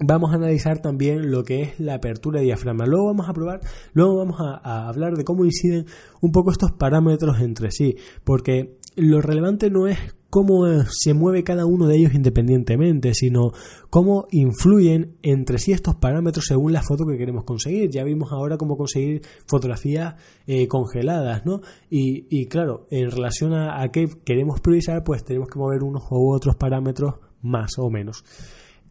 vamos 0.00 0.32
a 0.32 0.36
analizar 0.36 0.80
también 0.80 1.30
lo 1.30 1.44
que 1.44 1.62
es 1.62 1.80
la 1.80 1.94
apertura 1.94 2.40
de 2.40 2.46
diafragma. 2.46 2.86
Luego 2.86 3.06
vamos 3.06 3.28
a 3.28 3.32
probar, 3.32 3.60
luego 3.92 4.16
vamos 4.16 4.36
a, 4.40 4.88
hablar 4.88 5.14
de 5.14 5.24
cómo 5.24 5.44
inciden 5.44 5.86
un 6.20 6.32
poco 6.32 6.50
estos 6.50 6.72
parámetros 6.72 7.40
entre 7.40 7.70
sí, 7.70 7.96
porque 8.24 8.78
lo 8.96 9.20
relevante 9.20 9.70
no 9.70 9.86
es 9.86 9.98
cómo 10.30 10.64
se 10.88 11.12
mueve 11.12 11.42
cada 11.42 11.66
uno 11.66 11.86
de 11.86 11.96
ellos 11.96 12.14
independientemente, 12.14 13.14
sino 13.14 13.52
cómo 13.90 14.26
influyen 14.30 15.16
entre 15.22 15.58
sí 15.58 15.72
estos 15.72 15.96
parámetros 15.96 16.46
según 16.46 16.72
la 16.72 16.82
foto 16.82 17.04
que 17.04 17.18
queremos 17.18 17.44
conseguir. 17.44 17.90
Ya 17.90 18.04
vimos 18.04 18.32
ahora 18.32 18.56
cómo 18.56 18.76
conseguir 18.76 19.22
fotografías 19.46 20.14
eh, 20.46 20.68
congeladas, 20.68 21.44
¿no? 21.44 21.60
Y, 21.90 22.46
claro, 22.46 22.86
en 22.90 23.10
relación 23.10 23.52
a, 23.52 23.82
a 23.82 23.90
qué 23.90 24.08
queremos 24.24 24.60
priorizar, 24.60 25.02
pues 25.04 25.24
tenemos 25.24 25.48
que 25.48 25.58
mover 25.58 25.82
unos 25.82 26.04
u 26.10 26.32
otros 26.32 26.56
parámetros 26.56 27.14
más 27.42 27.72
o 27.78 27.90
menos. 27.90 28.24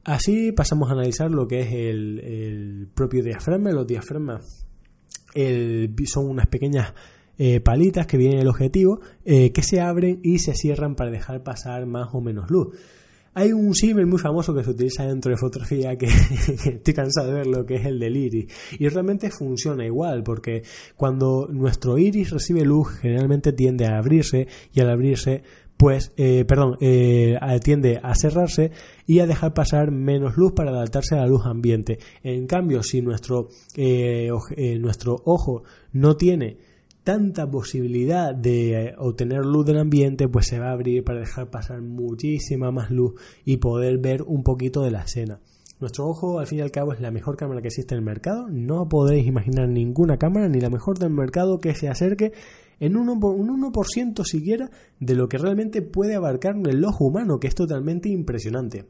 Así 0.03 0.51
pasamos 0.51 0.89
a 0.89 0.94
analizar 0.94 1.29
lo 1.29 1.48
que 1.48 1.62
es 1.62 1.74
el, 1.74 2.88
propio 2.94 3.24
diafragma. 3.24 3.72
Los 3.72 3.88
diafragmas 3.88 4.65
son 6.06 6.29
unas 6.29 6.48
pequeñas 6.48 6.94
eh, 7.38 7.62
palitas 7.62 8.06
que 8.06 8.18
vienen 8.18 8.39
el 8.39 8.48
objetivo 8.48 9.00
eh, 9.24 9.51
que 9.53 9.63
se 9.63 9.79
abren 9.79 10.20
y 10.24 10.39
se 10.39 10.53
cierran 10.56 10.96
para 10.96 11.10
dejar 11.10 11.41
pasar 11.41 11.86
más 11.86 12.10
o 12.13 12.22
menos 12.22 12.50
luz. 12.50 12.75
Hay 13.34 13.53
un 13.53 13.74
símil 13.75 14.08
muy 14.08 14.20
famoso 14.20 14.53
que 14.53 14.63
se 14.63 14.72
utiliza 14.72 15.06
dentro 15.06 15.32
de 15.32 15.38
fotografía 15.38 15.98
que, 15.98 16.08
estoy 16.65 16.94
cansado 16.94 17.27
de 17.27 17.34
verlo, 17.36 17.65
que 17.65 17.75
es 17.75 17.86
el 17.86 17.98
del 17.98 18.18
iris. 18.18 18.51
Y 18.77 18.89
realmente 18.89 19.29
funciona 19.29 19.86
igual, 19.86 20.24
porque 20.24 20.63
cuando 20.98 21.48
nuestro 21.50 21.98
iris 21.98 22.32
recibe 22.32 22.65
luz, 22.65 22.89
generalmente 23.00 23.53
tiende 23.53 23.86
a 23.86 23.98
abrirse 24.00 24.48
y 24.74 24.82
al 24.82 24.89
abrirse 24.89 25.44
pues, 25.79 26.12
eh, 26.17 26.43
perdón, 26.43 26.75
eh, 26.81 27.39
tiende 27.63 28.01
a 28.03 28.13
cerrarse 28.13 28.71
y 29.07 29.19
a 29.19 29.27
dejar 29.27 29.53
pasar 29.53 29.91
menos 29.91 30.36
luz 30.36 30.51
para 30.51 30.71
adaptarse 30.71 31.15
a 31.15 31.19
la 31.19 31.27
luz 31.27 31.45
ambiente. 31.45 32.00
En 32.21 32.48
cambio, 32.48 32.83
si 32.83 33.01
nuestro, 33.01 33.48
eh, 33.77 34.29
nuestro 34.77 35.21
ojo 35.24 35.63
no 35.93 36.17
tiene 36.17 36.57
tanta 37.05 37.50
posibilidad 37.50 38.36
de 38.36 38.93
obtener 38.98 39.45
luz 39.45 39.65
del 39.67 39.77
ambiente, 39.77 40.27
pues 40.27 40.48
se 40.48 40.59
va 40.59 40.67
a 40.67 40.74
abrir 40.74 41.05
para 41.05 41.21
dejar 41.21 41.50
pasar 41.50 41.81
muchísima 41.81 42.71
más 42.71 42.91
luz 42.91 43.13
y 43.45 43.55
poder 43.55 44.00
ver 44.00 44.24
un 44.24 44.43
poquito 44.43 44.83
de 44.83 44.91
la 44.91 45.03
escena. 45.03 45.39
Nuestro 45.79 46.07
ojo, 46.07 46.39
al 46.39 46.48
fin 46.48 46.59
y 46.59 46.62
al 46.62 46.71
cabo, 46.71 46.91
es 46.91 47.00
la 47.00 47.09
mejor 47.09 47.38
cámara 47.38 47.62
que 47.62 47.69
existe 47.69 47.95
en 47.95 48.00
el 48.00 48.05
mercado. 48.05 48.50
No 48.50 48.89
podéis 48.89 49.25
imaginar 49.25 49.69
ninguna 49.69 50.17
cámara, 50.17 50.50
ni 50.50 50.59
la 50.59 50.69
mejor 50.69 51.00
del 51.00 51.12
mercado, 51.12 51.59
que 51.59 51.74
se 51.74 51.88
acerque 51.88 52.33
en 52.81 52.98
un 52.98 53.07
1%, 53.07 54.24
siquiera 54.25 54.69
de 55.00 55.15
lo 55.15 55.29
que 55.29 55.38
realmente 55.38 55.81
puede 55.81 56.15
abarcar 56.15 56.55
el 56.67 56.83
ojo 56.83 57.05
humano, 57.05 57.39
que 57.39 57.48
es 57.48 57.55
totalmente 57.55 58.09
impresionante. 58.09 58.88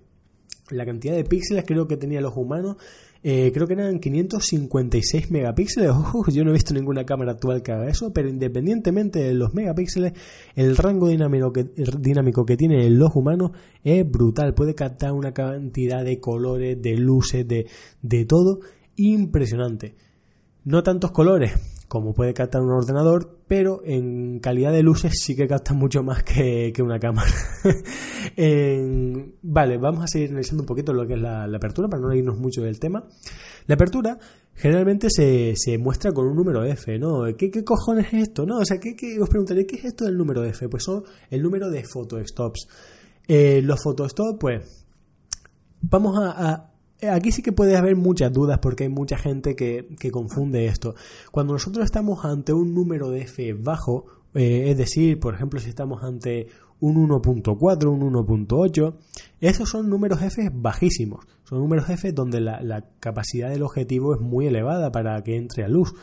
La 0.72 0.86
cantidad 0.86 1.16
de 1.16 1.24
píxeles 1.24 1.64
creo 1.66 1.88
que 1.88 1.98
tenía 1.98 2.20
el 2.20 2.26
ojo 2.26 2.42
humano, 2.42 2.78
eh, 3.22 3.52
creo 3.54 3.68
que 3.68 3.74
eran 3.74 4.00
556 4.00 5.32
megapíxeles. 5.32 5.90
Ojo, 5.92 6.32
yo 6.32 6.44
no 6.44 6.52
he 6.52 6.54
visto 6.54 6.74
ninguna 6.74 7.06
cámara 7.06 7.34
actual 7.34 7.62
que 7.62 7.72
haga 7.72 7.90
eso, 7.90 8.14
pero 8.14 8.30
independientemente 8.30 9.20
de 9.20 9.34
los 9.34 9.54
megapíxeles, 9.54 10.14
el 10.56 10.78
rango 10.78 11.08
dinámico 11.08 11.52
que, 11.52 11.66
dinámico 12.00 12.46
que 12.46 12.58
tiene 12.58 12.86
el 12.86 13.02
ojo 13.02 13.20
humano 13.20 13.52
es 13.84 14.10
brutal. 14.10 14.54
Puede 14.54 14.76
captar 14.76 15.12
una 15.12 15.34
cantidad 15.34 16.04
de 16.04 16.20
colores, 16.20 16.82
de 16.82 16.96
luces, 16.96 17.48
de, 17.48 17.68
de 18.02 18.26
todo 18.26 18.60
impresionante. 18.96 19.96
No 20.64 20.84
tantos 20.84 21.12
colores, 21.12 21.54
como 21.90 22.14
puede 22.14 22.36
captar 22.36 22.62
un 22.62 22.70
ordenador, 22.70 23.40
pero 23.48 23.82
en 23.84 24.40
calidad 24.40 24.72
de 24.72 24.84
luces 24.84 25.12
sí 25.20 25.36
que 25.36 25.48
capta 25.48 25.74
mucho 25.74 26.04
más 26.04 26.24
que, 26.24 26.72
una 26.82 27.00
cámara. 27.00 27.32
vale, 29.42 29.78
vamos 29.80 30.04
a 30.04 30.08
seguir 30.08 30.30
analizando 30.30 30.62
un 30.64 30.68
poquito 30.68 30.94
lo 30.94 31.08
que 31.08 31.16
es 31.16 31.20
la, 31.20 31.46
apertura 31.46 31.90
para 31.90 32.04
no 32.04 32.14
irnos 32.14 32.38
mucho 32.38 32.62
del 32.62 32.80
tema. 32.80 33.04
La 33.66 33.74
apertura 33.74 34.20
generalmente 34.54 35.08
se, 35.10 35.56
muestra 35.80 36.12
con 36.14 36.28
un 36.28 36.36
número 36.36 36.64
F, 36.64 37.00
¿no? 37.00 37.24
¿Qué, 37.36 37.52
cojones 37.64 38.14
es 38.14 38.30
esto? 38.30 38.46
¿No? 38.46 38.60
O 38.60 38.66
sea, 38.66 38.80
¿qué, 38.80 39.20
os 39.20 39.28
preguntaré 39.28 39.66
qué 39.66 39.78
es 39.78 39.86
esto 39.86 40.06
del 40.06 40.16
número 40.16 40.46
F? 40.46 40.70
Pues 40.70 40.84
son 40.84 41.04
el 41.32 41.42
número 41.42 41.72
de 41.72 41.84
photostops. 41.84 42.68
Eh, 43.28 43.62
los 43.64 43.82
photostops, 43.82 44.38
pues, 44.40 44.86
vamos 45.82 46.20
a 46.22 46.70
aquí 47.08 47.32
sí 47.32 47.42
que 47.42 47.52
puede 47.52 47.78
haber 47.78 47.96
muchas 47.96 48.32
dudas 48.32 48.60
porque 48.60 48.84
hay 48.84 48.90
mucha 48.90 49.18
gente 49.18 49.56
que, 49.56 49.86
confunde 50.12 50.66
esto. 50.66 50.96
Cuando 51.32 51.54
nosotros 51.54 51.86
estamos 51.86 52.26
ante 52.26 52.54
un 52.54 52.74
número 52.74 53.10
de 53.10 53.22
f 53.22 53.54
bajo, 53.54 54.06
eh, 54.34 54.70
es 54.70 54.78
decir, 54.78 55.20
por 55.20 55.34
ejemplo, 55.34 55.60
si 55.60 55.70
estamos 55.70 56.04
ante 56.04 56.48
un 56.80 57.10
1.4, 57.10 57.86
un 57.88 58.14
1.8, 58.14 58.96
esos 59.42 59.70
son 59.70 59.90
números 59.90 60.22
f 60.22 60.50
bajísimos. 60.54 61.26
Son 61.44 61.60
números 61.60 61.90
f 61.90 62.12
donde 62.12 62.42
la, 62.42 62.86
capacidad 63.00 63.50
del 63.50 63.64
objetivo 63.64 64.14
es 64.14 64.22
muy 64.22 64.48
elevada 64.48 64.92
para 64.92 65.22
que 65.24 65.36
entre 65.36 65.64
a 65.64 65.68
luz. 65.68 65.94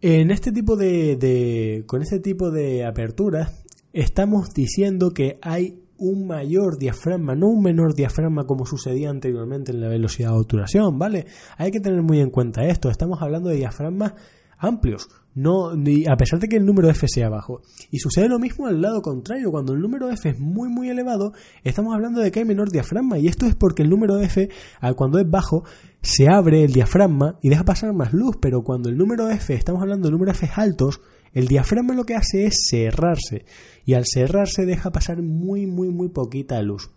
En 0.00 0.30
este 0.30 0.52
tipo 0.52 0.76
de 0.76 1.82
con 1.86 2.02
este 2.02 2.20
tipo 2.20 2.52
de 2.52 2.84
aperturas 2.84 3.64
estamos 3.92 4.54
diciendo 4.54 5.12
que 5.12 5.38
hay 5.42 5.82
un 5.98 6.26
mayor 6.26 6.78
diafragma, 6.78 7.34
no 7.34 7.48
un 7.48 7.62
menor 7.62 7.94
diafragma 7.94 8.46
como 8.46 8.64
sucedía 8.64 9.10
anteriormente 9.10 9.72
en 9.72 9.80
la 9.80 9.88
velocidad 9.88 10.30
de 10.30 10.38
obturación, 10.38 10.98
¿vale? 10.98 11.26
Hay 11.56 11.70
que 11.70 11.80
tener 11.80 12.02
muy 12.02 12.20
en 12.20 12.30
cuenta 12.30 12.64
esto, 12.64 12.88
estamos 12.88 13.20
hablando 13.20 13.50
de 13.50 13.56
diafragmas 13.56 14.14
amplios, 14.60 15.08
no, 15.34 15.70
a 15.70 16.16
pesar 16.16 16.40
de 16.40 16.48
que 16.48 16.56
el 16.56 16.66
número 16.66 16.88
F 16.90 17.06
sea 17.06 17.28
bajo. 17.28 17.62
Y 17.92 17.98
sucede 17.98 18.28
lo 18.28 18.40
mismo 18.40 18.66
al 18.66 18.80
lado 18.80 19.02
contrario, 19.02 19.52
cuando 19.52 19.72
el 19.72 19.80
número 19.80 20.10
F 20.10 20.30
es 20.30 20.40
muy 20.40 20.68
muy 20.68 20.88
elevado, 20.88 21.32
estamos 21.62 21.94
hablando 21.94 22.20
de 22.20 22.32
que 22.32 22.40
hay 22.40 22.44
menor 22.44 22.70
diafragma, 22.70 23.18
y 23.18 23.28
esto 23.28 23.46
es 23.46 23.54
porque 23.54 23.82
el 23.82 23.90
número 23.90 24.18
F, 24.18 24.48
cuando 24.96 25.20
es 25.20 25.30
bajo, 25.30 25.64
se 26.02 26.28
abre 26.28 26.64
el 26.64 26.72
diafragma 26.72 27.38
y 27.40 27.50
deja 27.50 27.64
pasar 27.64 27.92
más 27.92 28.12
luz, 28.12 28.36
pero 28.40 28.62
cuando 28.62 28.88
el 28.88 28.96
número 28.96 29.30
F, 29.30 29.54
estamos 29.54 29.80
hablando 29.80 30.08
de 30.08 30.12
números 30.12 30.42
F 30.42 30.50
altos, 30.56 31.00
el 31.32 31.48
diafragma 31.48 31.94
lo 31.94 32.04
que 32.04 32.14
hace 32.14 32.46
es 32.46 32.66
cerrarse 32.70 33.44
y 33.84 33.94
al 33.94 34.04
cerrarse 34.06 34.66
deja 34.66 34.90
pasar 34.90 35.22
muy, 35.22 35.66
muy, 35.66 35.88
muy 35.88 36.08
poquita 36.08 36.60
luz. 36.62 36.90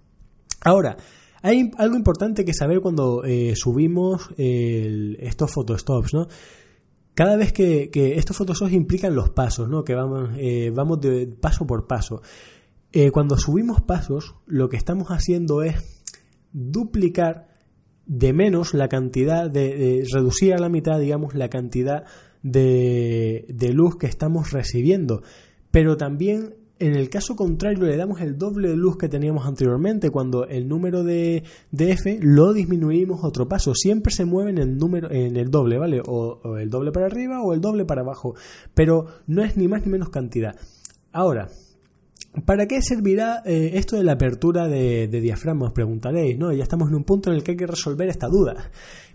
Ahora, 0.63 0.97
hay 1.41 1.71
algo 1.77 1.95
importante 1.95 2.45
que 2.45 2.53
saber 2.53 2.81
cuando 2.81 3.23
eh, 3.23 3.55
subimos 3.55 4.29
estos 4.37 5.51
photostops, 5.51 6.13
¿no? 6.13 6.27
Cada 7.13 7.35
vez 7.35 7.51
que, 7.51 7.89
estos 7.93 8.37
photostops 8.37 8.71
implican 8.71 9.15
los 9.15 9.31
pasos, 9.31 9.67
¿no? 9.67 9.83
Que 9.83 9.95
vamos, 9.95 10.29
eh, 10.37 10.71
vamos 10.73 11.01
de 11.01 11.27
paso 11.27 11.65
por 11.65 11.87
paso. 11.87 12.21
Eh, 12.93 13.11
cuando 13.11 13.37
subimos 13.37 13.81
pasos, 13.81 14.35
lo 14.45 14.69
que 14.69 14.77
estamos 14.77 15.07
haciendo 15.09 15.63
es 15.63 16.03
duplicar 16.53 17.47
de 18.05 18.33
menos 18.33 18.73
la 18.73 18.87
cantidad 18.87 19.49
de 19.49 20.05
reducir 20.11 20.53
a 20.53 20.57
la 20.57 20.69
mitad, 20.69 20.99
digamos, 20.99 21.33
la 21.33 21.49
cantidad 21.49 22.05
de, 22.43 23.71
luz 23.73 23.97
que 23.97 24.07
estamos 24.07 24.51
recibiendo. 24.51 25.23
Pero 25.71 25.97
también 25.97 26.55
en 26.79 26.95
el 26.95 27.09
caso 27.09 27.35
contrario 27.35 27.85
le 27.85 27.95
damos 27.95 28.21
el 28.21 28.37
doble 28.37 28.69
de 28.69 28.75
luz 28.75 28.97
que 28.97 29.07
teníamos 29.07 29.45
anteriormente 29.45 30.09
cuando 30.09 30.47
el 30.47 30.67
número 30.67 31.03
de, 31.03 31.43
F 31.71 32.19
lo 32.21 32.53
disminuimos 32.53 33.23
otro 33.23 33.47
paso. 33.47 33.75
Siempre 33.75 34.11
se 34.11 34.25
mueve 34.25 34.49
en 34.49 34.57
el 34.57 34.77
número, 34.77 35.11
en 35.11 35.37
el 35.37 35.51
doble, 35.51 35.77
¿vale? 35.77 36.01
O, 36.05 36.57
el 36.57 36.69
doble 36.69 36.91
para 36.91 37.05
arriba 37.05 37.41
o 37.41 37.53
el 37.53 37.61
doble 37.61 37.85
para 37.85 38.01
abajo. 38.01 38.33
Pero 38.73 39.05
no 39.27 39.43
es 39.43 39.57
ni 39.57 39.67
más 39.67 39.85
ni 39.85 39.91
menos 39.91 40.09
cantidad. 40.09 40.55
Ahora, 41.11 41.49
¿para 42.45 42.65
qué 42.65 42.81
servirá 42.81 43.43
eh, 43.45 43.73
esto 43.75 43.95
de 43.95 44.03
la 44.03 44.13
apertura 44.13 44.67
de, 44.67 45.07
de 45.07 45.21
diafragma? 45.21 45.67
Os 45.67 45.73
preguntaréis, 45.73 46.39
¿no? 46.39 46.51
Ya 46.51 46.63
estamos 46.63 46.89
en 46.89 46.95
un 46.95 47.03
punto 47.03 47.29
en 47.29 47.35
el 47.35 47.43
que 47.43 47.51
hay 47.51 47.57
que 47.57 47.67
resolver 47.67 48.09
esta 48.09 48.27
duda. 48.27 48.71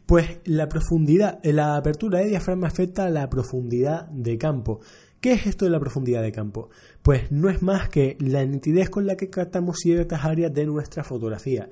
Pues 0.07 0.39
la 0.45 0.69
profundidad, 0.69 1.41
la 1.43 1.77
apertura 1.77 2.21
de 2.21 2.29
diafragma 2.29 2.69
afecta 2.69 3.07
a 3.07 3.11
la 3.11 3.29
profundidad 3.29 4.07
de 4.09 4.39
campo. 4.39 4.79
¿Qué 5.21 5.33
es 5.33 5.47
esto 5.47 5.65
de 5.65 5.73
la 5.73 5.81
profundidad 5.81 6.23
de 6.23 6.31
campo? 6.31 6.71
Pues 7.03 7.33
no 7.33 7.51
es 7.51 7.61
más 7.61 7.89
que 7.89 8.17
la 8.21 8.45
nitidez 8.45 8.89
con 8.89 9.05
la 9.07 9.17
que 9.17 9.31
captamos 9.31 9.79
ciertas 9.79 10.25
áreas 10.25 10.55
de 10.55 10.65
nuestra 10.65 11.03
fotografía. 11.03 11.69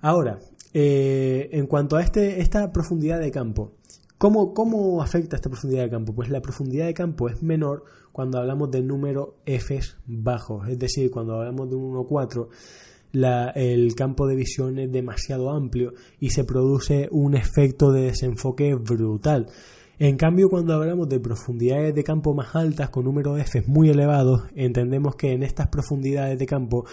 Ahora, 0.00 0.40
eh, 0.74 1.50
en 1.52 1.68
cuanto 1.68 1.96
a 1.96 2.02
este, 2.02 2.40
esta 2.40 2.72
profundidad 2.72 3.20
de 3.20 3.30
campo, 3.30 3.74
¿cómo, 4.18 4.54
¿cómo 4.54 5.00
afecta 5.00 5.36
esta 5.36 5.48
profundidad 5.48 5.84
de 5.84 5.90
campo? 5.90 6.12
Pues 6.12 6.30
la 6.30 6.40
profundidad 6.40 6.86
de 6.86 6.94
campo 6.94 7.28
es 7.28 7.44
menor 7.44 7.84
cuando 8.10 8.38
hablamos 8.38 8.72
de 8.72 8.82
número 8.82 9.36
F 9.46 9.78
bajos, 10.06 10.68
es 10.68 10.80
decir, 10.80 11.12
cuando 11.12 11.34
hablamos 11.34 11.70
de 11.70 11.76
un 11.76 11.94
1.4 11.94 12.48
el 13.12 13.94
campo 13.94 14.26
de 14.26 14.36
visión 14.36 14.78
es 14.78 14.92
demasiado 14.92 15.50
amplio 15.50 15.94
y 16.20 16.30
se 16.30 16.44
produce 16.44 17.08
un 17.10 17.34
efecto 17.34 17.92
de 17.92 18.02
desenfoque 18.02 18.74
brutal. 18.74 19.46
En 20.00 20.16
cambio, 20.16 20.48
cuando 20.48 20.74
hablamos 20.74 21.08
de 21.08 21.18
profundidades 21.18 21.92
de 21.92 22.04
campo 22.04 22.32
más 22.32 22.54
altas 22.54 22.90
con 22.90 23.04
números 23.04 23.40
F 23.40 23.64
muy 23.66 23.88
elevados, 23.88 24.42
entendemos 24.54 25.16
que 25.16 25.32
en 25.32 25.42
estas 25.42 25.68
profundidades 25.68 26.38
de 26.38 26.46
campo, 26.46 26.84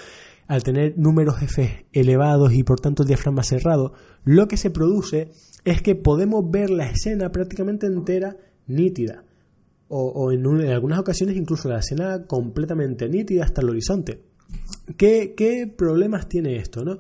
al 0.47 0.63
tener 0.63 0.97
números 0.97 1.39
F 1.43 1.85
elevados 1.93 2.53
y 2.53 2.63
por 2.63 2.79
tanto 2.79 3.03
el 3.03 3.07
diafragma 3.07 3.43
cerrado, 3.43 3.93
lo 4.23 4.47
que 4.47 4.57
se 4.57 4.71
produce 4.71 5.31
es 5.65 5.83
que 5.83 5.93
podemos 5.93 6.49
ver 6.49 6.71
la 6.71 6.89
escena 6.89 7.31
prácticamente 7.31 7.85
entera 7.85 8.37
nítida. 8.65 9.23
O, 9.87 10.31
en, 10.31 10.43
en 10.61 10.71
algunas 10.71 10.97
ocasiones 10.97 11.37
incluso 11.37 11.69
la 11.69 11.77
escena 11.77 12.25
completamente 12.25 13.07
nítida 13.07 13.43
hasta 13.43 13.61
el 13.61 13.69
horizonte. 13.69 14.19
¿Qué, 14.97 15.73
problemas 15.75 16.27
tiene 16.27 16.57
esto? 16.57 16.83
¿no? 16.83 16.97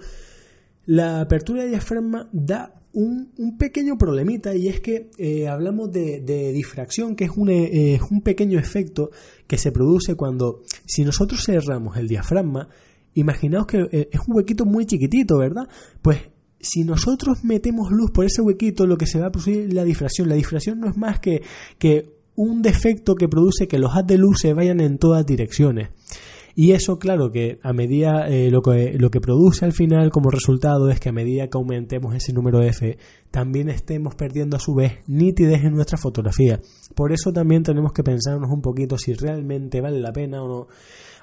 La 0.85 1.21
apertura 1.21 1.63
de 1.63 1.69
diafragma 1.69 2.29
da 2.31 2.73
un, 2.93 3.57
pequeño 3.57 3.97
problemita 3.97 4.55
y 4.55 4.67
es 4.67 4.79
que 4.79 5.09
eh, 5.17 5.47
hablamos 5.47 5.91
de, 5.91 6.51
difracción, 6.53 7.15
que 7.15 7.25
es 7.25 7.31
un, 7.35 7.49
eh, 7.49 7.99
un 8.09 8.21
pequeño 8.21 8.57
efecto 8.57 9.11
que 9.47 9.57
se 9.57 9.71
produce 9.71 10.15
cuando, 10.15 10.61
si 10.85 11.03
nosotros 11.03 11.43
cerramos 11.45 11.97
el 11.97 12.07
diafragma, 12.07 12.69
imaginaos 13.15 13.65
que 13.67 13.87
eh, 13.91 14.09
es 14.11 14.19
un 14.27 14.35
huequito 14.35 14.65
muy 14.65 14.85
chiquitito, 14.85 15.37
¿verdad? 15.37 15.67
Pues 16.01 16.19
si 16.59 16.83
nosotros 16.83 17.43
metemos 17.43 17.91
luz 17.91 18.11
por 18.11 18.25
ese 18.25 18.41
huequito, 18.41 18.85
lo 18.85 18.97
que 18.97 19.05
se 19.05 19.19
va 19.19 19.27
a 19.27 19.31
producir 19.31 19.67
es 19.67 19.73
la 19.73 19.83
difracción. 19.83 20.29
La 20.29 20.35
difracción 20.35 20.79
no 20.79 20.89
es 20.89 20.97
más 20.97 21.19
que, 21.19 21.41
que 21.77 22.15
un 22.35 22.61
defecto 22.61 23.15
que 23.15 23.27
produce 23.27 23.67
que 23.67 23.77
los 23.77 23.95
haz 23.95 24.07
de 24.07 24.17
luz 24.17 24.39
se 24.41 24.53
vayan 24.53 24.79
en 24.79 24.97
todas 24.97 25.25
direcciones. 25.25 25.89
Y 26.57 26.71
eso, 26.71 26.97
claro, 26.97 27.31
que 27.31 27.59
a 27.63 27.73
medida, 27.73 28.29
eh, 28.29 28.49
lo, 28.49 28.61
que, 28.61 28.95
lo 28.97 29.09
que 29.09 29.19
produce 29.19 29.65
al 29.65 29.73
final 29.73 30.09
como 30.09 30.29
resultado 30.29 30.89
es 30.89 31.01
que 31.01 31.09
a 31.09 31.11
medida 31.11 31.49
que 31.49 31.57
aumentemos 31.57 32.15
ese 32.15 32.31
número 32.31 32.61
F, 32.61 32.97
también 33.29 33.69
estemos 33.69 34.15
perdiendo 34.15 34.55
a 34.55 34.61
su 34.61 34.73
vez 34.73 34.99
nitidez 35.07 35.65
en 35.65 35.73
nuestra 35.73 35.97
fotografía. 35.97 36.61
Por 36.95 37.11
eso 37.11 37.33
también 37.33 37.63
tenemos 37.63 37.91
que 37.91 38.03
pensarnos 38.03 38.49
un 38.49 38.61
poquito 38.61 38.97
si 38.97 39.13
realmente 39.13 39.81
vale 39.81 39.99
la 39.99 40.13
pena 40.13 40.41
o 40.41 40.47
no 40.47 40.67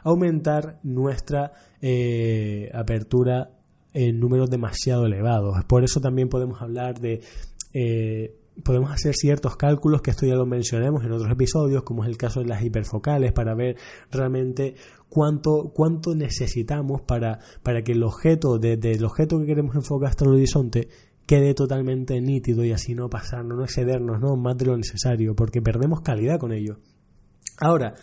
aumentar 0.05 0.81
nuestra 0.83 1.53
eh, 1.81 2.71
apertura 2.75 3.51
en 3.95 4.21
números 4.21 4.51
demasiado 4.51 5.07
elevados. 5.07 5.65
Por 5.67 5.83
eso 5.83 6.01
también 6.01 6.29
podemos 6.29 6.61
hablar 6.61 7.01
de... 7.01 7.21
Eh, 7.73 8.37
podemos 8.63 8.91
hacer 8.91 9.15
ciertos 9.15 9.57
cálculos 9.57 10.03
que 10.03 10.11
esto 10.11 10.27
ya 10.27 10.35
lo 10.35 10.47
mencionemos 10.47 11.05
en 11.05 11.13
otros 11.13 11.31
episodios, 11.31 11.83
como 11.83 12.05
es 12.05 12.11
el 12.11 12.17
caso 12.17 12.41
de 12.41 12.47
las 12.47 12.63
hiperfocales, 12.63 13.33
para 13.33 13.55
ver 13.55 13.77
realmente 14.11 14.75
cuánto, 15.09 15.73
cuánto 15.75 16.15
necesitamos 16.15 17.03
para, 17.03 17.41
para 17.63 17.83
que 17.83 17.93
el 17.93 18.03
objeto, 18.03 18.59
desde 18.59 18.93
el 18.93 19.05
objeto 19.05 19.39
que 19.41 19.47
queremos 19.47 19.75
enfocar 19.77 20.11
hasta 20.11 20.25
el 20.25 20.33
horizonte, 20.33 20.89
quede 21.27 21.55
totalmente 21.55 22.21
nítido 22.21 22.65
y 22.65 22.73
así 22.73 22.95
no 22.95 23.09
pasarnos, 23.09 23.57
no 23.57 23.65
excedernos 23.65 24.21
¿no? 24.21 24.37
más 24.37 24.57
de 24.59 24.67
lo 24.67 24.77
necesario, 24.77 25.35
porque 25.35 25.63
perdemos 25.63 26.01
calidad 26.01 26.39
con 26.39 26.53
ello. 26.53 26.79
Ahora, 27.59 27.95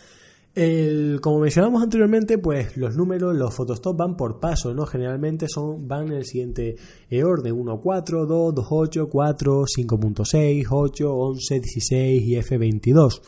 el, 0.54 1.20
como 1.22 1.38
mencionamos 1.38 1.82
anteriormente, 1.82 2.38
pues 2.38 2.76
los 2.76 2.96
números, 2.96 3.36
los 3.36 3.54
photostop 3.54 3.96
van 3.96 4.16
por 4.16 4.40
paso, 4.40 4.74
¿no? 4.74 4.84
Generalmente 4.84 5.46
son, 5.48 5.86
van 5.86 6.08
en 6.08 6.14
el 6.14 6.24
siguiente 6.24 6.76
eh, 7.08 7.22
orden, 7.22 7.52
1, 7.52 7.80
4, 7.80 8.26
2, 8.26 8.54
2, 8.54 8.66
8, 8.68 9.08
4, 9.08 9.64
5.6, 9.64 10.66
8, 10.68 11.14
11, 11.14 11.60
16 11.60 12.22
y 12.22 12.34
F22. 12.36 13.20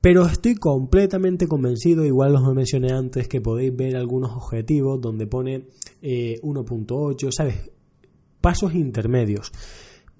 Pero 0.00 0.26
estoy 0.26 0.56
completamente 0.56 1.46
convencido, 1.46 2.04
igual 2.04 2.34
os 2.34 2.54
mencioné 2.54 2.92
antes, 2.92 3.28
que 3.28 3.40
podéis 3.40 3.74
ver 3.74 3.96
algunos 3.96 4.32
objetivos 4.32 5.00
donde 5.00 5.26
pone 5.26 5.66
eh, 6.02 6.40
1.8, 6.42 7.30
¿sabes? 7.30 7.70
Pasos 8.40 8.74
intermedios. 8.74 9.52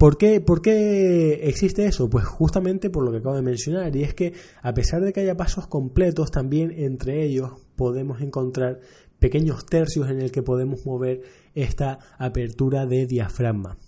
¿Por 0.03 0.17
qué, 0.17 0.41
¿Por 0.41 0.63
qué 0.63 1.35
existe 1.45 1.87
eso? 1.87 2.11
Pues 2.11 2.25
justamente 2.25 2.91
por 2.91 3.05
lo 3.05 3.13
que 3.13 3.19
acabo 3.19 3.37
de 3.37 3.43
mencionar, 3.43 3.95
y 3.95 4.03
es 4.03 4.15
que 4.15 4.33
a 4.61 4.75
pesar 4.75 5.01
de 5.01 5.13
que 5.13 5.21
haya 5.21 5.37
pasos 5.37 5.69
completos, 5.69 6.33
también 6.33 6.73
entre 6.77 7.23
ellos 7.23 7.53
podemos 7.77 8.21
encontrar 8.21 8.81
pequeños 9.21 9.65
tercios 9.65 10.11
en 10.11 10.21
el 10.21 10.33
que 10.33 10.43
podemos 10.43 10.85
mover 10.85 11.23
esta 11.55 12.01
apertura 12.19 12.85
de 12.85 13.07
diafragma. 13.07 13.79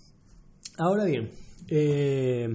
Ahora 0.77 1.03
bien, 1.03 1.31
eh, 1.67 2.47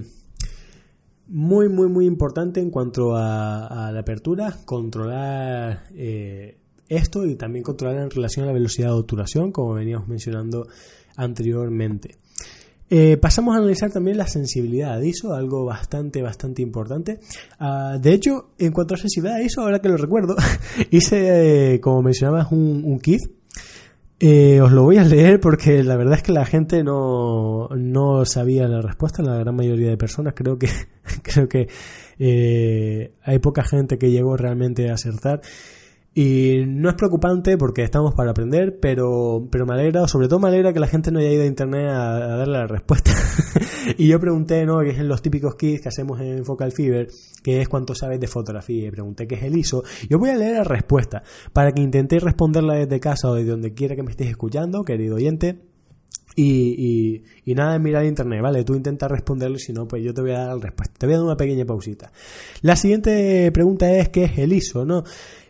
muy, 1.27 1.69
muy, 1.69 1.87
muy 1.87 2.07
importante 2.07 2.61
en 2.61 2.71
cuanto 2.71 3.15
a, 3.15 3.91
la 3.93 3.99
apertura, 3.99 4.57
controlar 4.65 5.83
eh, 5.93 6.57
esto 6.89 7.27
y 7.27 7.35
también 7.35 7.61
controlar 7.61 8.01
en 8.01 8.09
relación 8.09 8.45
a 8.45 8.47
la 8.47 8.53
velocidad 8.53 8.87
de 8.87 8.95
obturación, 8.95 9.51
como 9.51 9.75
veníamos 9.75 10.07
mencionando 10.07 10.65
anteriormente. 11.15 12.17
Eh, 12.93 13.15
pasamos 13.15 13.55
a 13.55 13.59
analizar 13.59 13.89
también 13.89 14.17
la 14.17 14.27
sensibilidad 14.27 14.99
de 14.99 15.07
ISO, 15.07 15.33
algo 15.33 15.63
bastante, 15.63 16.21
bastante 16.21 16.61
importante. 16.61 17.21
Ah, 17.57 17.97
de 17.97 18.11
hecho, 18.11 18.49
en 18.57 18.73
cuanto 18.73 18.95
a 18.95 18.97
sensibilidad 18.97 19.37
de 19.37 19.45
ISO, 19.45 19.61
ahora 19.61 19.79
que 19.79 19.87
lo 19.87 19.95
recuerdo, 19.95 20.35
hice, 20.91 21.75
eh, 21.75 21.79
como 21.79 22.01
mencionabas, 22.01 22.51
un, 22.51 22.83
un 22.83 22.99
kit. 22.99 23.21
Eh, 24.19 24.59
os 24.59 24.73
lo 24.73 24.83
voy 24.83 24.97
a 24.97 25.05
leer 25.05 25.39
porque 25.39 25.81
la 25.83 25.95
verdad 25.95 26.15
es 26.15 26.23
que 26.23 26.33
la 26.33 26.45
gente 26.45 26.83
no, 26.83 27.69
no 27.69 28.25
sabía 28.25 28.67
la 28.67 28.81
respuesta, 28.81 29.23
la 29.23 29.37
gran 29.37 29.55
mayoría 29.55 29.89
de 29.89 29.95
personas. 29.95 30.33
Creo 30.35 30.59
que, 30.59 30.67
creo 31.23 31.47
que 31.47 31.69
hay 33.23 33.39
poca 33.39 33.63
gente 33.63 33.97
que 33.97 34.11
llegó 34.11 34.35
realmente 34.35 34.89
a 34.89 34.95
acertar. 34.95 35.39
Y 36.13 36.65
no 36.67 36.89
es 36.89 36.95
preocupante 36.95 37.57
porque 37.57 37.83
estamos 37.83 38.13
para 38.13 38.31
aprender, 38.31 38.79
pero, 38.81 39.47
pero 39.49 39.65
me 39.65 39.75
alegra, 39.75 40.05
sobre 40.09 40.27
todo 40.27 40.39
me 40.39 40.49
alegra 40.49 40.73
que 40.73 40.81
la 40.81 40.87
gente 40.87 41.09
no 41.09 41.19
haya 41.19 41.31
ido 41.31 41.43
a 41.43 41.45
internet 41.45 41.87
a, 41.87 42.35
darle 42.35 42.57
la 42.57 42.67
respuesta. 42.67 43.13
y 43.97 44.09
yo 44.09 44.19
pregunté, 44.19 44.65
¿no? 44.65 44.81
Que 44.81 44.89
es 44.89 44.99
en 44.99 45.07
los 45.07 45.21
típicos 45.21 45.55
kits 45.55 45.81
que 45.81 45.87
hacemos 45.87 46.19
en 46.19 46.43
Focal 46.43 46.73
Fever, 46.73 47.07
que 47.41 47.61
es 47.61 47.69
cuánto 47.69 47.95
sabes 47.95 48.19
de 48.19 48.27
fotografía. 48.27 48.87
Y 48.87 48.91
pregunté 48.91 49.25
qué 49.25 49.35
es 49.35 49.43
el 49.43 49.57
ISO. 49.57 49.83
Yo 50.09 50.19
voy 50.19 50.31
a 50.31 50.35
leer 50.35 50.57
la 50.57 50.63
respuesta 50.65 51.23
para 51.53 51.71
que 51.71 51.81
intentéis 51.81 52.23
responderla 52.23 52.73
desde 52.73 52.99
casa 52.99 53.29
o 53.29 53.35
desde 53.35 53.51
donde 53.51 53.73
quiera 53.73 53.95
que 53.95 54.03
me 54.03 54.11
estéis 54.11 54.31
escuchando, 54.31 54.83
querido 54.83 55.15
oyente. 55.15 55.61
Y, 56.35 56.43
y, 56.45 57.23
y, 57.51 57.55
nada 57.55 57.73
de 57.73 57.79
mirar 57.79 58.05
internet, 58.05 58.41
¿vale? 58.41 58.63
Tú 58.63 58.73
intenta 58.73 59.07
responderlo 59.09 59.57
si 59.57 59.73
no, 59.73 59.85
pues 59.85 60.01
yo 60.01 60.13
te 60.13 60.21
voy 60.21 60.31
a 60.31 60.39
dar 60.39 60.55
la 60.55 60.61
respuesta. 60.61 60.95
Te 60.97 61.05
voy 61.05 61.15
a 61.15 61.17
dar 61.17 61.25
una 61.25 61.35
pequeña 61.35 61.65
pausita. 61.65 62.11
La 62.61 62.77
siguiente 62.77 63.51
pregunta 63.51 63.91
es, 63.91 64.09
¿qué 64.09 64.25
es 64.25 64.37
el 64.37 64.53
ISO, 64.53 64.85
no? 64.85 65.03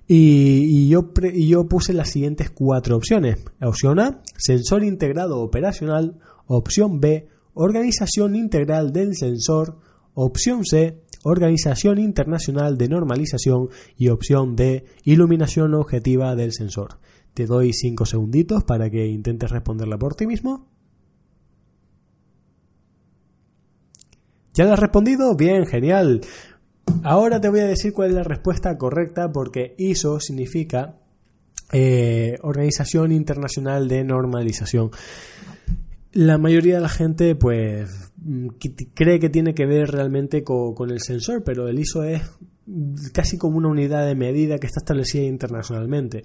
Y, 0.08 0.90
yo, 0.90 1.12
yo 1.34 1.68
puse 1.68 1.94
las 1.94 2.10
siguientes 2.10 2.50
cuatro 2.50 2.98
opciones. 2.98 3.44
Opción 3.62 4.00
A, 4.00 4.22
sensor 4.38 4.84
integrado 4.84 5.40
operacional. 5.42 6.20
Opción 6.48 7.00
B, 7.00 7.28
organización 7.54 8.36
integral 8.36 8.92
del 8.92 9.16
sensor. 9.16 9.78
Opción 10.14 10.66
C, 10.66 11.02
organización 11.24 11.98
internacional 11.98 12.78
de 12.78 12.90
normalización. 12.90 13.70
Y 13.96 14.10
opción 14.10 14.56
D, 14.56 14.86
iluminación 15.06 15.74
objetiva 15.74 16.36
del 16.36 16.52
sensor. 16.52 17.00
Te 17.34 17.46
doy 17.46 17.72
cinco 17.72 18.06
segunditos 18.06 18.64
para 18.66 18.90
que 18.90 19.08
intentes 19.08 19.50
responderla 19.50 19.98
por 19.98 20.16
ti 20.16 20.28
mismo. 20.28 20.68
¿Ya 24.54 24.66
lo 24.66 24.74
has 24.74 24.80
respondido? 24.80 25.36
Bien, 25.38 25.66
genial. 25.66 26.22
Ahora 27.04 27.42
te 27.42 27.50
voy 27.50 27.62
a 27.62 27.66
decir 27.66 27.94
cuál 27.94 28.10
es 28.10 28.16
la 28.16 28.24
respuesta 28.24 28.78
correcta 28.78 29.32
porque 29.32 29.76
ISO 29.78 30.20
significa 30.20 30.98
eh, 31.72 32.38
Organización 32.42 33.12
Internacional 33.12 33.88
de 33.88 34.04
Normalización. 34.04 34.92
La 36.14 36.38
mayoría 36.38 36.76
de 36.76 36.82
la 36.82 36.90
gente 36.90 37.36
pues 37.36 38.12
mm, 38.18 38.48
cree 38.94 39.20
que 39.20 39.30
tiene 39.30 39.54
que 39.54 39.66
ver 39.66 39.90
realmente 39.90 40.44
con, 40.44 40.92
el 40.92 41.00
sensor, 41.00 41.44
pero 41.44 41.68
el 41.68 41.80
ISO 41.80 42.04
es 42.04 42.22
casi 43.14 43.38
como 43.38 43.58
una 43.58 43.70
unidad 43.70 44.06
de 44.06 44.16
medida 44.16 44.60
que 44.60 44.68
está 44.68 44.82
establecida 44.82 45.24
internacionalmente. 45.24 46.24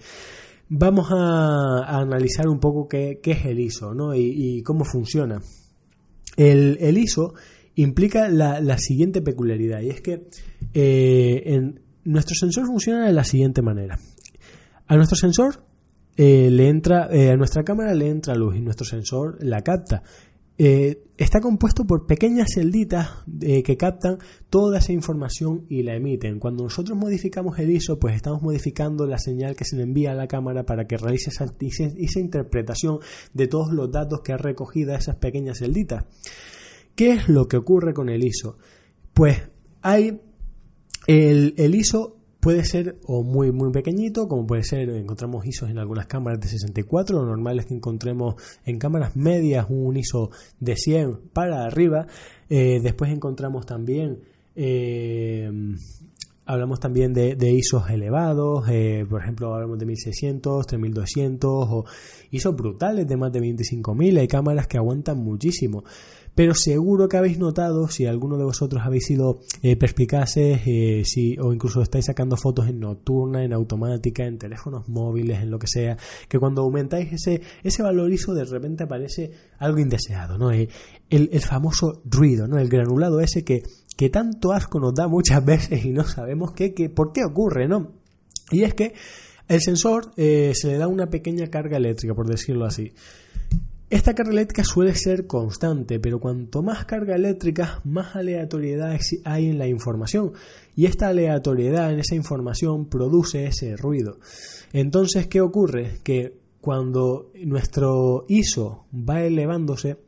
Vamos 0.69 1.09
a, 1.11 2.01
analizar 2.01 2.49
un 2.49 2.59
poco 2.59 2.89
qué, 2.89 3.21
es 3.23 3.45
el 3.47 3.61
ISO 3.61 3.95
y, 4.15 4.63
cómo 4.63 4.85
funciona. 4.85 5.41
El 6.37 6.99
ISO 6.99 7.35
implica 7.77 8.29
la, 8.29 8.79
siguiente 8.79 9.23
peculiaridad 9.23 9.81
y 9.81 9.91
es 9.91 10.01
que 10.01 10.27
eh, 10.79 11.55
en, 11.55 11.81
nuestro 12.05 12.35
sensor 12.35 12.67
funciona 12.67 13.07
de 13.07 13.13
la 13.15 13.25
siguiente 13.25 13.63
manera. 13.63 13.99
A 14.87 14.97
nuestro 14.97 15.17
sensor 15.17 15.65
eh, 16.19 16.51
le 16.51 16.69
entra, 16.69 17.09
eh, 17.11 17.31
a 17.31 17.37
nuestra 17.39 17.65
cámara 17.65 17.95
le 17.95 18.11
entra 18.11 18.35
luz 18.35 18.57
y 18.57 18.61
nuestro 18.61 18.85
sensor 18.85 19.39
la 19.41 19.63
capta. 19.63 20.03
está 20.59 21.41
compuesto 21.41 21.87
por 21.87 22.07
pequeñas 22.07 22.49
celditas 22.55 23.09
que 23.41 23.77
captan 23.79 24.19
toda 24.51 24.79
esa 24.79 24.93
información 24.93 25.65
y 25.71 25.83
la 25.83 25.95
emiten. 25.95 26.39
Cuando 26.39 26.65
nosotros 26.65 26.97
modificamos 26.97 27.59
el 27.59 27.71
ISO, 27.71 27.99
pues 27.99 28.15
estamos 28.15 28.43
modificando 28.43 29.07
la 29.07 29.19
señal 29.19 29.57
que 29.57 29.65
se 29.65 29.77
le 29.77 29.83
envía 29.83 30.13
a 30.13 30.15
la 30.15 30.27
cámara 30.27 30.65
para 30.65 30.87
que 30.87 30.99
realice 30.99 31.31
esa, 31.31 31.47
esa 31.59 32.21
interpretación 32.21 32.99
de 33.33 33.49
todos 33.49 33.73
los 33.73 33.91
datos 33.91 34.21
que 34.23 34.35
ha 34.35 34.37
recogido 34.37 34.95
esas 34.95 35.17
pequeñas 35.17 35.59
celditas. 35.59 36.05
¿Qué 36.95 37.13
es 37.13 37.29
lo 37.31 37.49
que 37.49 37.57
ocurre 37.57 37.95
con 37.95 38.11
el 38.11 38.25
ISO? 38.25 38.59
Pues 39.15 39.43
hay 39.83 40.21
el, 41.07 41.75
ISO 41.75 42.17
puede 42.41 42.65
ser 42.65 42.99
o 43.07 43.23
muy 43.23 43.53
muy 43.53 43.73
pequeñito, 43.73 44.29
como 44.29 44.47
puede 44.47 44.63
ser, 44.63 44.89
encontramos 44.91 45.47
ISOs 45.47 45.71
en 45.71 45.79
algunas 45.79 46.07
cámaras 46.07 46.41
de 46.41 46.49
64, 46.49 47.19
lo 47.19 47.27
normal 47.27 47.59
es 47.59 47.67
que 47.67 47.75
encontremos 47.75 48.35
en 48.65 48.79
cámaras 48.79 49.17
medias 49.17 49.67
un 49.69 49.97
ISO 49.97 50.31
de 50.61 50.77
100 50.77 51.31
para 51.33 51.65
arriba, 51.65 52.07
eh, 52.49 52.81
después 52.83 53.11
encontramos 53.11 53.67
también 53.67 54.21
eh, 54.55 55.51
hablamos 56.47 56.81
también 56.81 57.13
de, 57.13 57.53
ISOs 57.53 57.91
elevados, 57.91 58.67
eh, 58.71 59.05
por 59.09 59.21
ejemplo 59.21 59.53
hablamos 59.55 59.79
de 59.79 59.87
1600, 59.87 60.67
3200 60.67 61.51
o 61.53 61.85
ISOs 62.31 62.57
brutales 62.57 63.07
de 63.07 63.17
más 63.17 63.33
de 63.33 63.41
25.000, 63.41 64.21
hay 64.21 64.29
cámaras 64.29 64.67
que 64.67 64.79
aguantan 64.79 65.19
muchísimo. 65.19 65.85
Pero 66.37 66.55
seguro 66.55 67.09
que 67.09 67.17
habéis 67.17 67.39
notado, 67.39 67.89
si 67.89 68.05
alguno 68.05 68.37
de 68.37 68.45
vosotros 68.45 68.83
habéis 68.85 69.07
sido 69.07 69.41
eh, 69.63 69.75
perspicaces, 69.75 70.61
eh, 70.67 71.03
si, 71.03 71.35
o 71.39 71.51
incluso 71.51 71.81
estáis 71.81 72.05
sacando 72.05 72.37
fotos 72.37 72.69
en 72.69 72.79
nocturna, 72.79 73.43
en 73.43 73.55
automática, 73.55 74.27
en 74.27 74.37
teléfonos 74.37 74.87
móviles, 74.87 75.41
en 75.41 75.51
lo 75.51 75.59
que 75.59 75.67
sea, 75.67 75.97
que 76.29 76.39
cuando 76.39 76.61
aumentáis 76.61 77.11
ese, 77.11 77.41
ese 77.63 77.83
valorizo 77.83 78.35
de 78.35 78.45
repente 78.45 78.85
aparece 78.85 79.31
algo 79.59 79.79
indeseado, 79.79 80.37
¿no? 80.37 80.51
El, 80.51 80.69
el, 81.09 81.41
famoso 81.41 82.03
ruido, 82.05 82.47
¿no? 82.47 82.59
El 82.59 82.69
granulado 82.69 83.21
ese 83.21 83.43
que, 83.43 83.63
que 83.97 84.11
tanto 84.11 84.53
asco 84.53 84.79
nos 84.79 84.95
da 84.95 85.09
muchas 85.09 85.45
veces 85.45 85.85
y 85.85 85.91
no 85.91 86.05
sabemos 86.05 86.53
qué, 86.53 86.75
qué, 86.75 86.89
por 86.89 87.13
qué 87.13 87.25
ocurre, 87.25 87.67
¿no? 87.67 87.93
Y 88.51 88.63
es 88.63 88.75
que 88.75 88.95
el 89.49 89.61
sensor 89.61 90.13
eh, 90.17 90.53
se 90.55 90.69
le 90.69 90.79
da 90.79 90.89
una 90.89 91.09
pequeña 91.09 91.49
carga 91.49 91.77
eléctrica, 91.77 92.15
por 92.15 92.29
decirlo 92.29 92.65
así. 92.65 92.93
Esta 93.89 94.15
carga 94.15 94.33
eléctrica 94.33 94.65
suele 94.65 94.97
ser 94.97 95.29
constante, 95.29 96.01
pero 96.01 96.19
cuanto 96.19 96.61
más 96.61 96.85
carga 96.87 97.15
eléctrica, 97.15 97.81
más 97.85 98.17
aleatoriedad 98.17 98.99
hay 99.25 99.47
en 99.47 99.59
la 99.59 99.69
información. 99.69 100.33
Y 100.75 100.87
esta 100.87 101.09
aleatoriedad 101.09 101.93
en 101.93 102.01
esa 102.01 102.17
información 102.17 102.87
produce 102.87 103.47
ese 103.47 103.77
ruido. 103.77 104.19
Entonces, 104.73 105.29
¿qué 105.29 105.41
ocurre? 105.41 106.01
Que 106.03 106.37
cuando 106.61 107.31
nuestro 107.45 108.25
ISO 108.27 108.87
va 108.93 109.23
elevándose, 109.23 109.99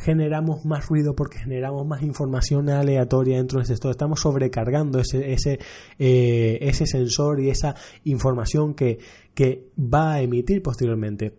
generamos 0.00 0.64
más 0.64 0.88
ruido 0.88 1.14
porque 1.14 1.38
generamos 1.38 1.86
más 1.86 2.02
información 2.02 2.68
aleatoria 2.68 3.36
dentro 3.36 3.62
de 3.62 3.72
esto. 3.72 3.90
Estamos 3.90 4.20
sobrecargando 4.20 4.98
ese, 4.98 5.32
ese, 5.32 5.58
eh, 5.98 6.58
ese 6.62 6.86
sensor 6.86 7.40
y 7.40 7.50
esa 7.50 7.74
información 8.04 8.74
que 8.74 8.98
va 9.78 10.14
a 10.14 10.20
emitir 10.20 10.62
posteriormente. 10.62 11.34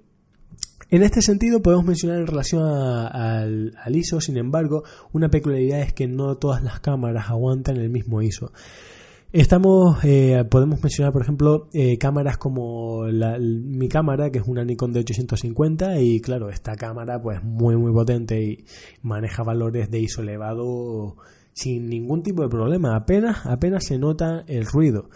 En 0.92 1.04
este 1.04 1.22
sentido 1.22 1.62
podemos 1.62 1.86
mencionar 1.86 2.20
en 2.20 2.28
relación 2.28 2.64
al, 2.64 3.96
ISO, 3.96 4.20
sin 4.20 4.36
embargo, 4.36 4.84
una 5.14 5.30
peculiaridad 5.30 5.80
es 5.80 5.94
que 5.94 6.06
no 6.06 6.36
todas 6.36 6.64
las 6.64 6.82
cámaras 6.82 7.30
aguantan 7.30 7.78
el 7.78 7.90
mismo 7.90 8.22
ISO. 8.22 8.52
Estamos, 9.34 10.04
eh, 10.04 10.44
podemos 10.50 10.84
mencionar, 10.84 11.14
por 11.14 11.22
ejemplo, 11.22 11.70
eh, 11.72 11.98
cámaras 11.98 12.38
como 12.38 13.04
mi 13.06 13.88
cámara, 13.88 14.30
que 14.30 14.40
es 14.40 14.44
una 14.46 14.66
Nikon 14.66 14.94
D850, 14.94 16.02
y 16.02 16.20
claro, 16.20 16.50
esta 16.50 16.76
cámara 16.76 17.22
pues 17.22 17.42
muy 17.42 17.78
muy 17.78 17.94
potente 17.94 18.44
y 18.44 18.66
maneja 19.02 19.44
valores 19.44 19.90
de 19.90 20.02
ISO 20.02 20.22
elevado 20.22 21.16
sin 21.54 21.88
ningún 21.88 22.24
tipo 22.24 22.44
de 22.44 22.50
problema, 22.50 22.98
apenas, 22.98 23.46
apenas 23.46 23.86
se 23.86 23.98
nota 23.98 24.44
el 24.48 24.66
ruido. 24.66 25.10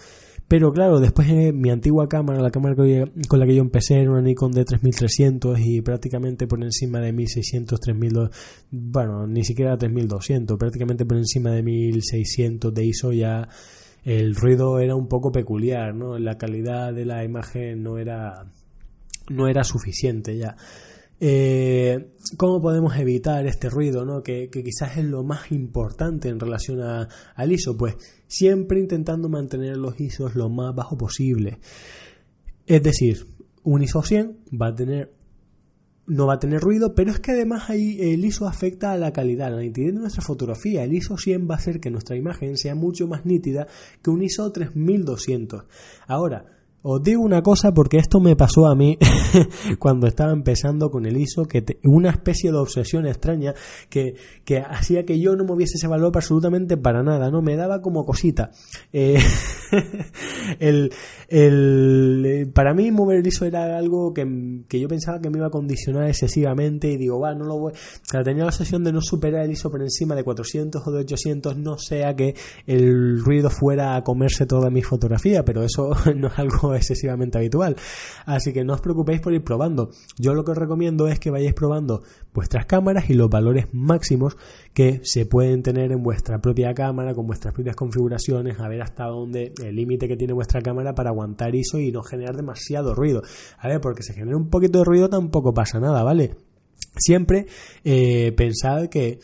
Pero 0.48 0.72
claro, 0.72 1.02
después 1.02 1.28
mi 1.54 1.70
antigua 1.70 2.08
cámara, 2.08 2.42
la 2.42 2.52
cámara 2.52 2.76
con 2.76 3.40
la 3.40 3.46
que 3.46 3.56
yo 3.56 3.62
empecé 3.62 4.00
era 4.00 4.12
una 4.12 4.22
Nikon 4.22 4.54
D3300 4.54 5.60
y 5.60 5.82
prácticamente 5.82 6.48
por 6.48 6.64
encima 6.64 7.02
de 7.02 7.12
1600, 7.12 7.80
3200, 7.82 8.38
bueno, 8.72 9.28
ni 9.28 9.44
siquiera 9.44 9.78
3200, 9.78 10.58
prácticamente 10.58 11.06
por 11.06 11.18
encima 11.18 11.52
de 11.52 11.64
1600 11.64 12.74
de 12.74 12.86
ISO 12.86 13.12
ya 13.12 13.50
el 14.06 14.36
ruido 14.36 14.80
era 14.80 14.96
un 14.96 15.08
poco 15.08 15.32
peculiar, 15.32 15.94
¿no? 15.94 16.18
La 16.20 16.38
calidad 16.38 16.94
de 16.94 17.06
la 17.06 17.24
imagen 17.24 17.84
no 17.84 17.98
era 17.98 18.46
no 19.30 19.48
era 19.48 19.64
suficiente 19.64 20.38
ya. 20.38 20.56
Eh, 21.20 22.14
¿Cómo 22.38 22.62
podemos 22.62 22.96
evitar 22.98 23.48
este 23.48 23.70
ruido, 23.70 24.06
¿no? 24.06 24.22
que, 24.22 24.50
quizás 24.50 24.98
es 24.98 25.06
lo 25.06 25.24
más 25.24 25.52
importante 25.52 26.30
en 26.30 26.40
relación 26.40 26.82
a, 26.82 27.08
al 27.36 27.52
ISO? 27.52 27.78
Pues 27.78 27.96
siempre 28.28 28.80
intentando 28.80 29.28
mantener 29.28 29.78
los 29.78 30.00
ISOs 30.00 30.36
lo 30.36 30.50
más 30.50 30.76
bajo 30.76 30.98
posible. 30.98 31.60
Es 32.68 32.84
decir, 32.84 33.26
un 33.64 33.82
ISO 33.82 34.04
100 34.04 34.38
va 34.62 34.68
a 34.68 34.76
tener 34.76 35.14
no 36.08 36.28
va 36.28 36.34
a 36.34 36.40
tener 36.40 36.62
ruido, 36.62 36.94
pero 36.94 37.12
es 37.12 37.20
que 37.20 37.32
además 37.32 37.70
ahí 37.70 37.98
el 38.00 38.24
ISO 38.24 38.48
afecta 38.48 38.92
a 38.92 38.98
la 38.98 39.12
calidad, 39.12 39.48
a 39.48 39.52
la 39.52 39.62
nitidez 39.62 39.94
de 39.94 40.02
nuestra 40.02 40.22
fotografía. 40.22 40.84
El 40.84 40.94
ISO 40.94 41.18
100 41.18 41.50
va 41.50 41.56
a 41.56 41.58
hacer 41.58 41.80
que 41.80 41.90
nuestra 41.90 42.16
imagen 42.16 42.58
sea 42.58 42.76
mucho 42.76 43.08
más 43.08 43.26
nítida 43.26 43.68
que 44.02 44.10
un 44.10 44.22
ISO 44.22 44.52
3200. 44.52 45.64
Ahora, 46.08 46.55
os 46.88 47.02
digo 47.02 47.24
una 47.24 47.42
cosa 47.42 47.74
porque 47.74 47.98
esto 47.98 48.20
me 48.20 48.36
pasó 48.36 48.68
a 48.68 48.76
mí 48.76 49.00
cuando 49.80 50.06
estaba 50.06 50.32
empezando 50.32 50.92
con 50.92 51.08
el 51.08 51.18
ISO, 51.18 51.46
que 51.46 51.80
una 51.84 52.12
especie 52.12 52.52
de 52.52 52.60
obsesión 52.60 53.08
extraña 53.08 53.56
que, 53.90 54.14
que, 54.44 54.60
hacía 54.60 55.04
que 55.04 55.20
yo 55.20 55.36
no 55.36 55.46
moviese 55.46 55.78
ese 55.78 55.88
valor 55.88 56.12
absolutamente 56.14 56.78
para 56.78 57.02
nada, 57.02 57.32
¿no? 57.32 57.42
Me 57.42 57.56
daba 57.56 57.82
como 57.82 58.06
cosita. 58.06 58.52
Eh, 58.94 59.18
el, 60.60 60.92
el, 61.28 62.52
para 62.54 62.76
mí 62.76 62.92
mover 62.92 63.18
el 63.18 63.28
ISO 63.28 63.46
era 63.46 63.80
algo 63.80 64.14
que, 64.14 64.64
que, 64.68 64.80
yo 64.80 64.88
pensaba 64.88 65.20
que 65.20 65.32
me 65.32 65.40
iba 65.40 65.48
a 65.48 65.52
condicionar 65.52 66.08
excesivamente 66.08 66.88
y 66.92 66.98
digo, 66.98 67.20
va, 67.20 67.34
no 67.34 67.46
lo 67.46 67.58
voy... 67.58 67.74
O 67.74 68.24
tenía 68.24 68.44
la 68.44 68.50
obsesión 68.50 68.84
de 68.84 68.94
no 68.94 69.02
superar 69.02 69.46
el 69.46 69.52
ISO 69.52 69.72
por 69.72 69.82
encima 69.82 70.14
de 70.14 70.24
400 70.24 70.86
o 70.86 70.92
de 70.92 71.00
800, 71.00 71.58
no 71.58 71.80
sea 71.80 72.16
que 72.16 72.36
el 72.68 73.20
ruido 73.24 73.50
fuera 73.50 73.96
a 73.96 74.04
comerse 74.04 74.46
toda 74.46 74.70
mi 74.70 74.84
fotografía, 74.84 75.44
pero 75.44 75.64
eso 75.64 75.90
no 76.16 76.28
es 76.28 76.38
algo 76.38 76.75
excesivamente 76.76 77.38
habitual. 77.38 77.76
Así 78.26 78.54
que 78.54 78.64
no 78.64 78.74
os 78.74 78.82
preocupéis 78.82 79.22
por 79.22 79.34
ir 79.34 79.44
probando. 79.44 79.92
Yo 80.18 80.34
lo 80.34 80.44
que 80.44 80.52
os 80.52 80.58
recomiendo 80.58 81.08
es 81.08 81.20
que 81.20 81.32
vayáis 81.32 81.54
probando 81.54 82.04
vuestras 82.34 82.66
cámaras 82.66 83.10
y 83.10 83.14
los 83.14 83.30
valores 83.30 83.68
máximos 83.72 84.38
que 84.74 85.02
se 85.04 85.26
pueden 85.26 85.64
tener 85.64 85.92
en 85.92 86.04
vuestra 86.04 86.40
propia 86.40 86.74
cámara 86.74 87.14
con 87.14 87.26
vuestras 87.28 87.54
propias 87.54 87.76
configuraciones, 87.76 88.60
a 88.60 88.68
ver 88.68 88.82
hasta 88.82 89.06
dónde 89.06 89.54
el 89.64 89.76
límite 89.76 90.08
que 90.08 90.18
tiene 90.18 90.34
vuestra 90.34 90.62
cámara 90.62 90.94
para 90.94 91.10
aguantar 91.10 91.56
ISO 91.56 91.80
y 91.80 91.92
no 91.92 92.04
generar 92.04 92.36
demasiado 92.36 92.94
ruido. 92.94 93.22
A 93.58 93.68
ver, 93.68 93.82
porque 93.82 94.04
si 94.04 94.14
genera 94.14 94.38
un 94.38 94.50
poquito 94.50 94.80
de 94.80 94.86
ruido 94.86 95.10
tampoco 95.10 95.54
pasa 95.54 95.80
nada, 95.80 96.04
¿vale? 96.04 96.36
Siempre 96.98 97.48
eh, 97.84 98.32
pensad 98.36 98.88
que, 98.88 99.20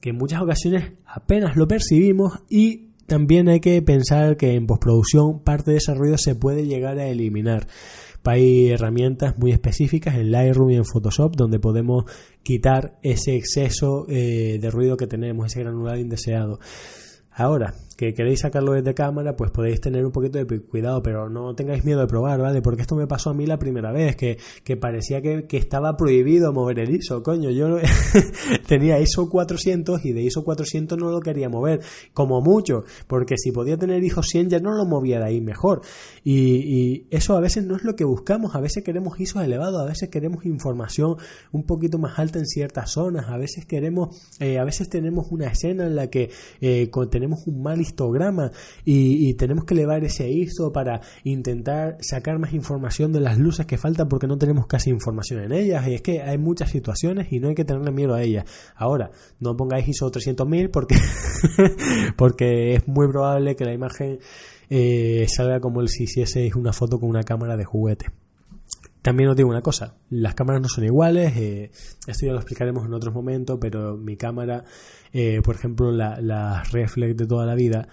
que 0.00 0.10
en 0.10 0.16
muchas 0.16 0.42
ocasiones 0.42 0.92
apenas 1.06 1.56
lo 1.56 1.66
percibimos 1.66 2.40
y 2.48 2.85
también 3.06 3.48
hay 3.48 3.60
que 3.60 3.80
pensar 3.82 4.36
que 4.36 4.54
en 4.54 4.66
postproducción 4.66 5.40
parte 5.42 5.70
de 5.70 5.78
ese 5.78 5.94
ruido 5.94 6.18
se 6.18 6.34
puede 6.34 6.66
llegar 6.66 6.98
a 6.98 7.06
eliminar. 7.06 7.66
Hay 8.24 8.70
herramientas 8.70 9.38
muy 9.38 9.52
específicas 9.52 10.16
en 10.16 10.32
Lightroom 10.32 10.70
y 10.70 10.76
en 10.76 10.84
Photoshop 10.84 11.36
donde 11.36 11.60
podemos 11.60 12.04
quitar 12.42 12.98
ese 13.02 13.36
exceso 13.36 14.04
eh, 14.08 14.58
de 14.60 14.70
ruido 14.70 14.96
que 14.96 15.06
tenemos, 15.06 15.46
ese 15.46 15.60
granulado 15.60 15.98
indeseado. 15.98 16.58
Ahora, 17.30 17.74
que 17.96 18.14
queréis 18.14 18.40
sacarlo 18.40 18.72
desde 18.72 18.94
cámara, 18.94 19.36
pues 19.36 19.50
podéis 19.50 19.80
tener 19.80 20.04
un 20.04 20.12
poquito 20.12 20.38
de 20.38 20.60
cuidado, 20.60 21.02
pero 21.02 21.28
no 21.28 21.54
tengáis 21.54 21.84
miedo 21.84 22.00
de 22.00 22.06
probar, 22.06 22.40
¿vale? 22.40 22.62
Porque 22.62 22.82
esto 22.82 22.94
me 22.94 23.06
pasó 23.06 23.30
a 23.30 23.34
mí 23.34 23.46
la 23.46 23.58
primera 23.58 23.92
vez, 23.92 24.16
que, 24.16 24.38
que 24.64 24.76
parecía 24.76 25.22
que, 25.22 25.46
que, 25.46 25.56
estaba 25.56 25.96
prohibido 25.96 26.52
mover 26.52 26.80
el 26.80 26.94
ISO, 26.94 27.22
coño, 27.22 27.50
yo 27.50 27.78
tenía 28.66 29.00
ISO 29.00 29.28
400 29.28 30.04
y 30.04 30.12
de 30.12 30.22
ISO 30.22 30.44
400 30.44 30.98
no 30.98 31.10
lo 31.10 31.20
quería 31.20 31.48
mover, 31.48 31.80
como 32.12 32.40
mucho, 32.40 32.84
porque 33.06 33.36
si 33.38 33.50
podía 33.50 33.78
tener 33.78 34.04
ISO 34.04 34.22
100 34.22 34.50
ya 34.50 34.60
no 34.60 34.72
lo 34.72 34.84
movía 34.84 35.18
de 35.18 35.26
ahí 35.26 35.40
mejor. 35.40 35.80
Y, 36.22 36.34
y 36.34 37.06
eso 37.10 37.36
a 37.36 37.40
veces 37.40 37.64
no 37.64 37.76
es 37.76 37.82
lo 37.82 37.96
que 37.96 38.04
buscamos, 38.04 38.54
a 38.54 38.60
veces 38.60 38.84
queremos 38.84 39.18
ISO 39.18 39.40
elevados, 39.40 39.80
a 39.80 39.86
veces 39.86 40.08
queremos 40.10 40.44
información 40.44 41.16
un 41.52 41.64
poquito 41.64 41.98
más 41.98 42.18
alta 42.18 42.38
en 42.38 42.46
ciertas 42.46 42.90
zonas, 42.90 43.28
a 43.28 43.38
veces 43.38 43.64
queremos, 43.64 44.36
eh, 44.40 44.58
a 44.58 44.64
veces 44.64 44.88
tenemos 44.88 45.28
una 45.30 45.46
escena 45.46 45.86
en 45.86 45.96
la 45.96 46.08
que 46.08 46.30
eh, 46.60 46.90
tenemos 47.10 47.46
un 47.46 47.62
mal 47.62 47.80
histograma 47.86 48.50
y, 48.84 49.34
tenemos 49.34 49.64
que 49.64 49.74
elevar 49.74 50.02
ese 50.04 50.30
ISO 50.30 50.72
para 50.72 51.00
intentar 51.24 51.98
sacar 52.00 52.38
más 52.38 52.54
información 52.54 53.12
de 53.12 53.20
las 53.20 53.38
luces 53.38 53.66
que 53.66 53.76
faltan 53.76 54.08
porque 54.08 54.26
no 54.26 54.38
tenemos 54.38 54.66
casi 54.66 54.90
información 54.90 55.42
en 55.42 55.52
ellas 55.52 55.86
y 55.88 55.94
es 55.94 56.02
que 56.02 56.22
hay 56.22 56.38
muchas 56.38 56.70
situaciones 56.70 57.32
y 57.32 57.38
no 57.38 57.48
hay 57.48 57.54
que 57.54 57.64
tenerle 57.64 57.90
miedo 57.90 58.14
a 58.14 58.22
ellas. 58.22 58.44
Ahora, 58.76 59.10
no 59.40 59.56
pongáis 59.56 59.88
ISO 59.88 60.10
300.000 60.10 60.70
porque, 60.70 60.96
porque 62.16 62.74
es 62.74 62.88
muy 62.88 63.08
probable 63.08 63.56
que 63.56 63.64
la 63.64 63.74
imagen 63.74 64.18
eh, 64.70 65.26
salga 65.28 65.60
como 65.60 65.86
si 65.86 66.04
hiciese 66.04 66.50
una 66.56 66.72
foto 66.72 66.98
con 66.98 67.08
una 67.08 67.22
cámara 67.22 67.56
de 67.56 67.64
juguete. 67.64 68.06
También 69.06 69.28
os 69.28 69.36
digo 69.36 69.48
una 69.48 69.62
cosa, 69.62 69.94
las 70.10 70.34
cámaras 70.34 70.60
no 70.60 70.68
son 70.68 70.82
iguales, 70.82 71.36
eh, 71.36 71.70
esto 72.08 72.26
ya 72.26 72.32
lo 72.32 72.38
explicaremos 72.38 72.84
en 72.86 72.92
otros 72.92 73.14
momentos, 73.14 73.56
pero 73.60 73.96
mi 73.96 74.16
cámara, 74.16 74.64
eh, 75.12 75.40
por 75.44 75.54
ejemplo, 75.54 75.92
las 75.92 76.20
la 76.20 76.64
reflex 76.72 77.16
de 77.16 77.24
toda 77.24 77.46
la 77.46 77.54
vida, 77.54 77.86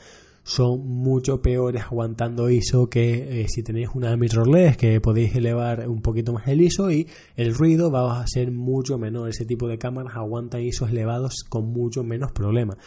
son 0.43 0.85
mucho 0.85 1.41
peores 1.41 1.83
aguantando 1.83 2.49
ISO 2.49 2.89
que 2.89 3.41
eh, 3.41 3.47
si 3.47 3.63
tenéis 3.63 3.89
una 3.93 4.15
mirrorless 4.17 4.75
que 4.75 4.99
podéis 4.99 5.33
elevar 5.35 5.87
un 5.87 6.01
poquito 6.01 6.33
más 6.33 6.47
el 6.49 6.61
ISO 6.61 6.91
y 6.91 7.07
el 7.37 7.55
ruido 7.55 7.89
va 7.89 8.21
a 8.21 8.27
ser 8.27 8.51
mucho 8.51 8.97
menor. 8.97 9.29
Ese 9.29 9.45
tipo 9.45 9.67
de 9.67 9.77
cámaras 9.77 10.15
aguantan 10.15 10.61
ISOs 10.61 10.91
elevados 10.91 11.45
con 11.47 11.71
mucho 11.71 12.03
menos 12.03 12.33
problemas. 12.33 12.77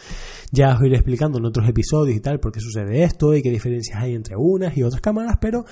Ya 0.51 0.75
os 0.75 0.85
iré 0.85 0.95
explicando 0.95 1.39
en 1.39 1.45
otros 1.45 1.67
episodios 1.67 2.15
y 2.15 2.19
tal 2.19 2.39
por 2.39 2.51
qué 2.51 2.59
sucede 2.59 3.03
esto 3.03 3.33
y 3.33 3.41
qué 3.41 3.49
diferencias 3.49 4.01
hay 4.01 4.13
entre 4.13 4.35
unas 4.37 4.77
y 4.77 4.83
otras 4.83 5.01
cámaras, 5.01 5.37
pero 5.41 5.65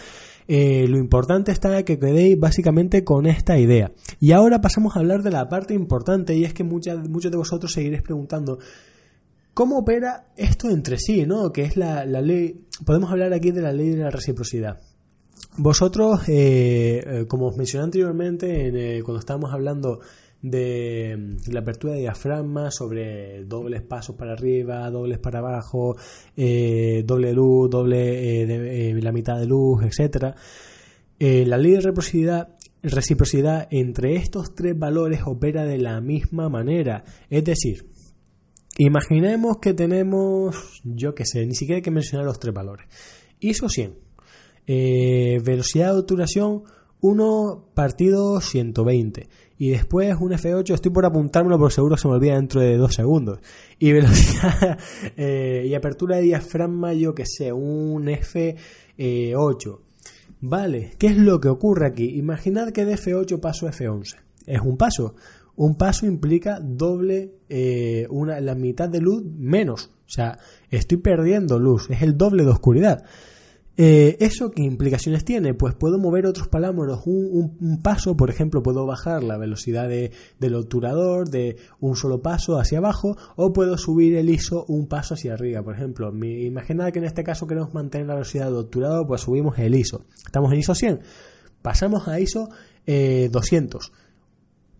eh, 0.47 0.87
lo 0.87 0.97
importante 0.97 1.51
está 1.51 1.83
que 1.83 1.99
quedéis 1.99 2.39
básicamente 2.39 3.03
con 3.03 3.27
esta 3.27 3.59
idea. 3.59 3.91
Y 4.19 4.31
ahora 4.31 4.59
pasamos 4.59 4.95
a 4.95 4.99
hablar 4.99 5.21
de 5.21 5.31
la 5.31 5.47
parte 5.49 5.75
importante 5.75 6.35
y 6.35 6.45
es 6.45 6.53
que 6.53 6.63
muchos 6.63 7.31
de 7.31 7.37
vosotros 7.37 7.71
seguiréis 7.71 8.01
preguntando 8.01 8.57
¿Cómo 9.55 9.77
opera 9.77 10.25
esto 10.35 10.69
entre 10.69 10.97
sí, 10.97 11.25
no? 11.25 11.53
Que 11.53 11.61
es 11.61 11.77
la, 11.77 12.03
ley. 12.03 12.65
Podemos 12.85 13.09
hablar 13.09 13.31
aquí 13.31 13.51
de 13.51 13.61
la 13.61 13.71
ley 13.71 13.91
de 13.91 14.03
la 14.03 14.09
reciprocidad. 14.09 14.81
Vosotros, 15.55 16.27
eh, 16.27 17.01
eh, 17.07 17.25
como 17.25 17.47
os 17.47 17.55
mencioné 17.55 17.85
anteriormente, 17.85 19.01
cuando 19.05 19.19
estábamos 19.19 19.53
hablando 19.53 20.01
de 20.41 21.15
mm, 21.17 21.53
la 21.53 21.61
apertura 21.61 21.93
de 21.93 22.01
diafragma 22.01 22.69
sobre 22.69 23.45
dobles 23.45 23.81
pasos 23.81 24.17
para 24.17 24.33
arriba, 24.33 24.91
dobles 24.91 25.19
para 25.19 25.39
abajo, 25.39 25.95
eh, 26.35 27.03
doble 27.05 27.31
luz, 27.31 27.69
doble 27.69 29.01
la 29.01 29.11
mitad 29.13 29.39
de 29.39 29.45
luz, 29.45 29.85
etcétera. 29.85 30.35
la 31.17 31.57
ley 31.57 31.71
de 31.71 31.79
reciprocidad, 31.79 32.49
reciprocidad 32.83 33.69
entre 33.71 34.17
estos 34.17 34.53
tres 34.53 34.77
valores 34.77 35.21
opera 35.25 35.63
de 35.63 35.77
la 35.77 36.01
misma 36.01 36.49
manera, 36.49 37.05
es 37.29 37.45
decir, 37.45 37.94
imaginemos 38.77 39.57
que 39.57 39.73
tenemos, 39.73 40.81
yo 40.83 41.15
qué 41.15 41.25
sé, 41.25 41.45
ni 41.45 41.55
siquiera 41.55 41.77
hay 41.77 41.83
que 41.83 41.91
mencionar 41.91 42.25
los 42.25 42.39
tres 42.39 42.53
valores. 42.53 42.87
ISO 43.39 43.69
100, 43.69 43.97
eh, 44.67 45.39
velocidad 45.43 45.93
de 45.93 45.99
obturación 45.99 46.63
1 47.01 47.71
partido 47.73 48.41
120 48.41 49.27
y 49.57 49.69
después 49.69 50.15
un 50.19 50.31
F8, 50.31 50.73
estoy 50.73 50.91
por 50.91 51.05
apuntármelo 51.05 51.57
por 51.57 51.71
seguro 51.71 51.95
se 51.97 52.07
me 52.07 52.15
olvida 52.15 52.35
dentro 52.35 52.59
de 52.61 52.77
dos 52.77 52.93
segundos. 52.93 53.39
Y 53.79 53.91
velocidad 53.93 54.77
eh, 55.15 55.65
y 55.67 55.73
apertura 55.75 56.17
de 56.17 56.23
diafragma, 56.23 56.93
yo 56.93 57.15
que 57.15 57.25
sé, 57.25 57.53
un 57.53 58.05
F8. 58.05 59.79
Vale, 60.41 60.91
¿qué 60.97 61.07
es 61.07 61.17
lo 61.17 61.39
que 61.39 61.47
ocurre 61.47 61.87
aquí? 61.87 62.17
Imaginad 62.17 62.71
que 62.71 62.85
de 62.85 62.95
F8 62.95 63.39
paso 63.39 63.67
a 63.67 63.71
F11. 63.71 64.15
Es 64.45 64.61
un 64.61 64.77
paso. 64.77 65.15
Un 65.55 65.75
paso 65.75 66.05
implica 66.05 66.59
doble, 66.59 67.35
eh, 67.49 68.07
una, 68.09 68.39
la 68.41 68.55
mitad 68.55 68.89
de 68.89 68.99
luz 68.99 69.23
menos. 69.23 69.91
O 70.05 70.09
sea, 70.09 70.37
estoy 70.69 70.97
perdiendo 70.97 71.59
luz. 71.59 71.89
Es 71.89 72.01
el 72.01 72.17
doble 72.17 72.43
de 72.43 72.51
oscuridad. 72.51 73.03
Eh, 73.77 74.15
¿Eso 74.21 74.51
qué 74.51 74.63
implicaciones 74.63 75.25
tiene? 75.25 75.53
Pues 75.53 75.75
puedo 75.75 75.97
mover 75.97 76.25
otros 76.25 76.47
parámetros 76.47 77.01
un, 77.05 77.81
paso, 77.83 78.15
por 78.15 78.29
ejemplo, 78.29 78.63
puedo 78.63 78.85
bajar 78.85 79.21
la 79.21 79.37
velocidad 79.37 79.89
del 79.89 80.55
obturador 80.55 81.29
de 81.29 81.57
un 81.81 81.97
solo 81.97 82.21
paso 82.21 82.57
hacia 82.57 82.77
abajo 82.77 83.17
o 83.35 83.51
puedo 83.51 83.77
subir 83.77 84.15
el 84.15 84.29
ISO 84.29 84.65
un 84.69 84.87
paso 84.87 85.15
hacia 85.15 85.33
arriba. 85.33 85.61
Por 85.61 85.75
ejemplo, 85.75 86.13
imaginad 86.25 86.93
que 86.93 86.99
en 86.99 87.05
este 87.05 87.25
caso 87.25 87.47
queremos 87.47 87.73
mantener 87.73 88.07
la 88.07 88.13
velocidad 88.13 88.45
del 88.45 88.55
obturador, 88.55 89.07
pues 89.07 89.21
subimos 89.21 89.59
el 89.59 89.75
ISO. 89.75 90.05
Estamos 90.25 90.53
en 90.53 90.59
ISO 90.59 90.73
100, 90.73 91.01
pasamos 91.61 92.07
a 92.07 92.19
ISO 92.19 92.47
200 92.85 92.85
eh, 92.85 94.04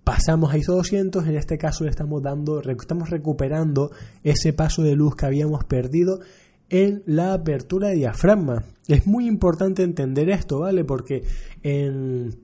pasamos 0.06 0.54
a 0.54 0.58
ISO 0.58 0.76
200, 0.76 1.28
en 1.28 1.36
este 1.36 1.58
caso 1.58 1.84
le 1.84 1.90
estamos 1.90 2.22
dando, 2.22 2.62
estamos 2.62 3.10
recuperando 3.10 3.92
ese 4.24 4.54
paso 4.54 4.84
de 4.84 4.96
luz 4.96 5.16
que 5.16 5.26
habíamos 5.26 5.66
perdido 5.66 6.22
en 6.70 7.04
la 7.08 7.34
apertura 7.34 7.90
de 7.90 7.96
diafragma. 7.96 8.64
Es 8.88 9.08
muy 9.08 9.28
importante 9.28 9.84
entender 9.84 10.30
esto, 10.30 10.60
¿vale? 10.60 10.86
Porque 10.86 11.24
en, 11.64 12.38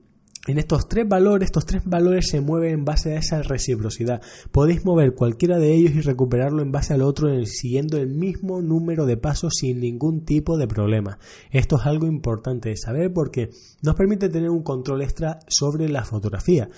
estos 0.48 0.88
tres 0.88 1.08
valores, 1.08 1.46
estos 1.46 1.64
tres 1.64 1.82
valores 1.84 2.28
se 2.28 2.40
mueven 2.40 2.74
en 2.74 2.84
base 2.84 3.12
a 3.12 3.18
esa 3.18 3.42
reciprocidad. 3.42 4.20
Podéis 4.50 4.84
mover 4.84 5.14
cualquiera 5.14 5.58
de 5.58 5.72
ellos 5.72 5.94
y 5.94 6.00
recuperarlo 6.00 6.62
en 6.62 6.72
base 6.72 6.94
al 6.94 7.02
otro 7.02 7.28
siguiendo 7.46 7.96
el 7.96 8.08
mismo 8.08 8.60
número 8.60 9.06
de 9.06 9.16
pasos 9.16 9.54
sin 9.60 9.78
ningún 9.78 10.24
tipo 10.24 10.58
de 10.58 10.66
problema. 10.66 11.20
Esto 11.52 11.76
es 11.76 11.86
algo 11.86 12.06
importante 12.06 12.70
de 12.70 12.76
saber 12.76 13.12
porque 13.12 13.50
nos 13.82 13.94
permite 13.94 14.28
tener 14.28 14.50
un 14.50 14.64
control 14.64 15.02
extra 15.02 15.38
sobre 15.46 15.88
la 15.88 16.04
fotografía. 16.04 16.68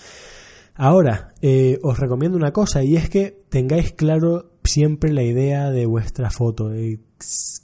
Ahora, 0.74 1.34
eh, 1.40 1.78
os 1.82 1.98
recomiendo 1.98 2.36
una 2.36 2.52
cosa 2.52 2.82
y 2.82 2.96
es 2.96 3.08
que 3.08 3.44
tengáis 3.48 3.92
claro 3.92 4.50
siempre 4.64 5.12
la 5.12 5.22
idea 5.22 5.70
de 5.70 5.86
vuestra 5.86 6.30
foto, 6.30 6.70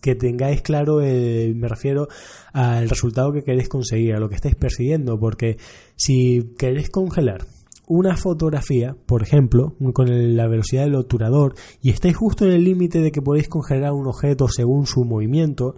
que 0.01 0.14
tengáis 0.14 0.62
claro, 0.62 0.99
me 0.99 1.68
refiero 1.68 2.09
al 2.53 2.88
resultado 2.88 3.33
que 3.33 3.42
queréis 3.42 3.68
conseguir, 3.68 4.14
a 4.14 4.20
lo 4.20 4.29
que 4.29 4.37
estáis 4.37 4.55
persiguiendo, 4.55 5.18
porque 5.18 5.57
si 5.96 6.55
queréis 6.57 6.90
congelar 6.90 7.46
una 7.87 8.16
fotografía, 8.16 8.96
por 9.07 9.23
ejemplo, 9.23 9.75
con 9.92 10.37
la 10.37 10.46
velocidad 10.46 10.85
del 10.85 10.94
obturador, 10.94 11.55
y 11.83 11.90
estáis 11.90 12.16
justo 12.16 12.44
en 12.44 12.53
el 12.53 12.62
límite 12.62 13.01
de 13.01 13.11
que 13.11 13.23
podéis 13.23 13.49
congelar 13.49 13.92
un 13.92 14.07
objeto 14.07 14.46
según 14.46 14.87
su 14.87 15.05
movimiento, 15.05 15.75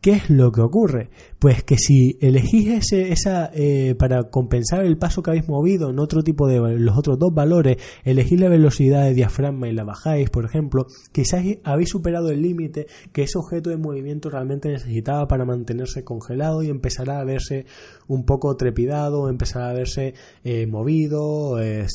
¿Qué 0.00 0.12
es 0.12 0.30
lo 0.30 0.52
que 0.52 0.60
ocurre? 0.60 1.10
Pues 1.40 1.64
que 1.64 1.76
si 1.76 2.18
elegís 2.20 2.68
ese, 2.68 3.10
esa, 3.10 3.50
eh, 3.52 3.96
para 3.98 4.30
compensar 4.30 4.84
el 4.84 4.96
paso 4.96 5.24
que 5.24 5.30
habéis 5.30 5.48
movido 5.48 5.90
en 5.90 5.98
otro 5.98 6.22
tipo 6.22 6.46
de 6.46 6.60
los 6.78 6.96
otros 6.96 7.18
dos 7.18 7.34
valores, 7.34 7.78
elegís 8.04 8.38
la 8.38 8.48
velocidad 8.48 9.02
de 9.04 9.14
diafragma 9.14 9.68
y 9.68 9.72
la 9.72 9.82
bajáis, 9.82 10.30
por 10.30 10.44
ejemplo, 10.44 10.86
quizás 11.10 11.44
habéis 11.64 11.88
superado 11.88 12.30
el 12.30 12.42
límite 12.42 12.86
que 13.12 13.22
ese 13.22 13.38
objeto 13.38 13.70
de 13.70 13.76
movimiento 13.76 14.30
realmente 14.30 14.68
necesitaba 14.68 15.26
para 15.26 15.44
mantenerse 15.44 16.04
congelado 16.04 16.62
y 16.62 16.68
empezará 16.68 17.18
a 17.18 17.24
verse 17.24 17.66
un 18.06 18.24
poco 18.24 18.56
trepidado, 18.56 19.28
empezará 19.28 19.70
a 19.70 19.74
verse 19.74 20.14
eh, 20.44 20.68
movido. 20.68 21.60
Eh, 21.60 21.88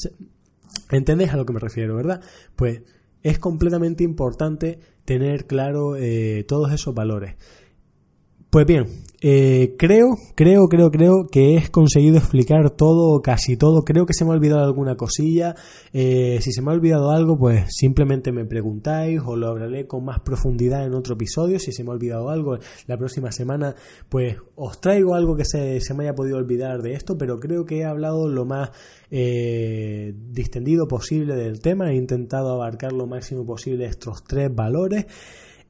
¿Entendéis 0.92 1.32
a 1.32 1.38
lo 1.38 1.46
que 1.46 1.54
me 1.54 1.60
refiero, 1.62 1.96
verdad? 1.96 2.20
Pues 2.58 2.82
es 3.22 3.40
completamente 3.40 4.04
importante 4.04 4.80
tener 5.06 5.46
claro 5.46 5.96
todos 6.46 6.74
esos 6.74 6.94
valores. 6.94 7.36
Pues 8.54 8.68
bien, 8.68 8.86
eh, 9.20 9.74
creo, 9.80 10.16
creo, 10.36 10.68
creo, 10.68 10.92
creo 10.92 11.26
que 11.32 11.58
he 11.58 11.72
conseguido 11.72 12.18
explicar 12.18 12.70
todo, 12.70 13.20
casi 13.24 13.58
todo. 13.58 13.82
Creo 13.84 14.06
que 14.06 14.14
se 14.14 14.26
me 14.26 14.30
ha 14.30 14.36
olvidado 14.36 14.64
alguna 14.64 14.96
cosilla. 14.96 15.56
Eh, 15.92 16.38
si 16.40 16.52
se 16.52 16.62
me 16.62 16.70
ha 16.70 16.76
olvidado 16.76 17.10
algo, 17.10 17.36
pues 17.36 17.66
simplemente 17.70 18.32
me 18.32 18.46
preguntáis 18.46 19.22
o 19.26 19.36
lo 19.36 19.48
hablaré 19.48 19.88
con 19.88 20.06
más 20.06 20.20
profundidad 20.20 20.86
en 20.86 20.94
otro 20.94 21.16
episodio. 21.16 21.58
Si 21.58 21.72
se 21.72 21.84
me 21.84 21.90
ha 21.90 21.94
olvidado 21.94 22.30
algo, 22.30 22.60
la 22.86 22.96
próxima 22.96 23.32
semana, 23.32 23.74
pues 24.08 24.38
os 24.54 24.80
traigo 24.80 25.16
algo 25.16 25.36
que 25.36 25.46
se, 25.46 25.80
me 25.96 26.04
haya 26.04 26.14
podido 26.14 26.38
olvidar 26.38 26.84
de 26.84 26.94
esto, 26.94 27.18
pero 27.18 27.40
creo 27.40 27.66
que 27.66 27.80
he 27.80 27.86
hablado 27.86 28.28
lo 28.28 28.46
más 28.46 28.70
eh, 29.10 30.14
distendido 30.30 30.88
posible 30.88 31.36
del 31.36 31.60
tema. 31.60 31.90
He 31.90 31.96
intentado 31.96 32.54
abarcar 32.54 32.94
lo 32.94 33.08
máximo 33.08 33.48
posible 33.48 33.86
estos 33.86 34.24
tres 34.24 34.54
valores. 34.54 35.08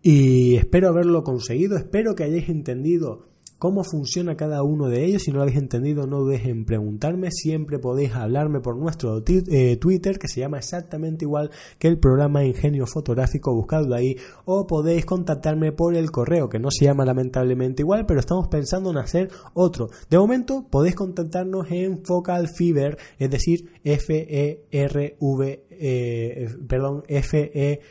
Y 0.06 0.58
espero 0.58 0.90
haberlo 0.90 1.24
conseguido, 1.24 1.78
espero 1.78 2.14
que 2.14 2.26
hayáis 2.26 2.50
entendido 2.50 3.30
cómo 3.58 3.86
funciona 3.86 4.36
cada 4.36 4.62
uno 4.62 4.90
de 4.90 5.06
ellos. 5.06 5.24
Si 5.24 5.32
no 5.32 5.38
lo 5.38 5.44
habéis 5.44 5.58
entendido, 5.58 6.06
no 6.08 6.20
dudéis 6.20 6.44
en 6.48 6.66
preguntarme. 6.66 7.32
Siempre 7.32 7.80
podéis 7.80 8.14
hablarme 8.14 8.60
por 8.60 8.76
nuestro 8.76 9.24
eh, 9.26 9.78
Twitter, 9.78 10.20
que 10.20 10.28
se 10.28 10.42
llama 10.42 10.58
exactamente 10.58 11.24
igual 11.24 11.52
que 11.80 11.88
el 11.88 11.98
programa 12.00 12.44
Ingenio 12.44 12.86
Fotográfico, 12.86 13.56
buscadlo 13.56 13.96
ahí. 13.96 14.18
O 14.44 14.68
podéis 14.68 15.06
contactarme 15.06 15.72
por 15.72 15.96
el 15.96 16.12
correo, 16.12 16.50
que 16.50 16.60
no 16.60 16.70
se 16.70 16.84
llama 16.84 17.06
lamentablemente 17.06 17.84
igual, 17.84 18.06
pero 18.06 18.20
estamos 18.20 18.50
pensando 18.50 18.92
en 18.92 18.98
hacer 18.98 19.30
otro. 19.54 19.88
De 20.10 20.18
momento, 20.18 20.68
podéis 20.70 20.96
contactarnos 20.96 21.72
en 21.72 22.04
Focal 22.04 22.50
Fever, 22.50 22.98
es 23.18 23.30
decir, 23.30 23.70
F-E-R-V, 23.86 25.66
eh, 25.70 26.50
perdón, 26.68 27.04
F-E-V-E-R 27.08 27.86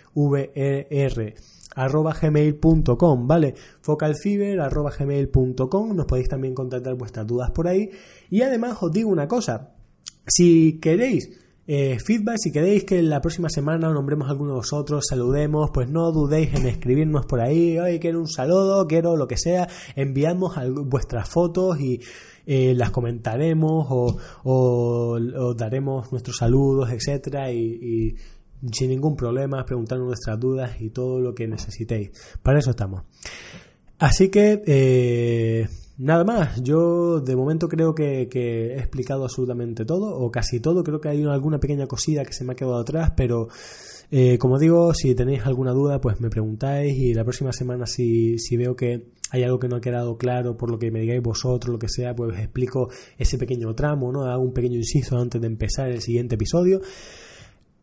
arroba 1.75 2.15
gmail.com, 2.21 3.27
¿vale? 3.27 3.55
Focalfiber 3.81 4.61
arroba 4.61 4.91
gmail.com, 4.97 5.97
nos 5.97 6.07
podéis 6.07 6.29
también 6.29 6.55
contactar 6.55 6.95
vuestras 6.95 7.27
dudas 7.27 7.51
por 7.51 7.69
ahí. 7.69 7.91
Y 8.31 8.43
además 8.43 8.79
os 8.81 8.93
digo 8.93 9.11
una 9.11 9.29
cosa, 9.29 9.75
si 10.27 10.79
queréis 10.81 11.31
eh, 11.67 11.99
feedback, 12.05 12.39
si 12.39 12.51
queréis 12.51 12.85
que 12.85 13.03
la 13.03 13.21
próxima 13.21 13.49
semana 13.49 13.93
nombremos 13.93 14.29
alguno 14.29 14.51
de 14.51 14.57
vosotros, 14.57 15.07
saludemos, 15.09 15.71
pues 15.73 15.89
no 15.89 16.11
dudéis 16.11 16.55
en 16.55 16.67
escribirnos 16.67 17.27
por 17.27 17.41
ahí, 17.41 17.79
hoy 17.79 17.99
quiero 18.01 18.21
un 18.21 18.29
saludo, 18.29 18.87
quiero 18.89 19.17
lo 19.17 19.29
que 19.29 19.37
sea, 19.37 19.69
enviadnos 19.95 20.55
vuestras 20.87 21.29
fotos 21.29 21.81
y 21.81 22.01
eh, 22.47 22.75
las 22.75 22.91
comentaremos 22.91 23.87
o, 23.91 24.17
o, 24.43 25.55
daremos 25.55 26.11
nuestros 26.11 26.37
saludos, 26.37 26.91
etcétera, 26.91 27.53
y 27.53 28.17
sin 28.71 28.91
ningún 28.91 29.17
problema, 29.17 29.65
preguntarnos 29.65 30.07
nuestras 30.07 30.39
dudas 30.39 30.81
y 30.81 30.91
todo 30.91 31.21
lo 31.21 31.35
que 31.35 31.49
necesitéis. 31.49 32.11
Para 32.43 32.59
eso 32.59 32.71
estamos. 32.71 33.03
Así 33.99 34.29
que, 34.31 34.63
eh, 34.67 35.69
nada 35.99 36.25
más. 36.25 36.63
Yo 36.63 37.21
de 37.21 37.37
momento 37.37 37.69
creo 37.69 37.95
que, 37.95 38.29
he 38.33 38.79
explicado 38.79 39.25
absolutamente 39.25 39.85
todo, 39.85 40.17
o 40.19 40.31
casi 40.31 40.61
todo. 40.61 40.83
Creo 40.85 41.01
que 41.01 41.09
hay 41.09 41.25
alguna 41.25 41.59
pequeña 41.59 41.87
cosilla 41.87 42.25
que 42.25 42.33
se 42.33 42.45
me 42.45 42.53
ha 42.53 42.57
quedado 42.57 42.79
atrás, 42.79 43.13
pero 43.17 43.49
eh, 44.11 44.39
como 44.39 44.59
digo, 44.59 44.93
si 44.95 45.15
tenéis 45.15 45.47
alguna 45.47 45.73
duda, 45.73 46.01
pues 46.01 46.21
me 46.21 46.31
preguntáis 46.31 46.97
y 46.97 47.15
la 47.15 47.25
próxima 47.25 47.53
semana 47.53 47.87
si, 47.87 48.39
si 48.39 48.57
veo 48.57 48.77
que 48.77 49.13
hay 49.31 49.43
algo 49.45 49.59
que 49.59 49.69
no 49.69 49.77
ha 49.77 49.81
quedado 49.81 50.19
claro 50.19 50.57
por 50.57 50.71
lo 50.71 50.79
que 50.79 50.91
me 50.91 51.01
digáis 51.01 51.23
vosotros, 51.23 51.73
lo 51.73 51.79
que 51.79 51.89
sea, 51.89 52.15
pues 52.15 52.39
explico 52.39 52.91
ese 53.17 53.39
pequeño 53.39 53.75
tramo, 53.75 54.13
¿no? 54.13 54.25
Hago 54.25 54.43
un 54.43 54.53
pequeño 54.53 54.77
inciso 54.77 55.17
antes 55.17 55.41
de 55.41 55.47
empezar 55.47 55.89
el 55.89 56.03
siguiente 56.03 56.35
episodio. 56.35 56.83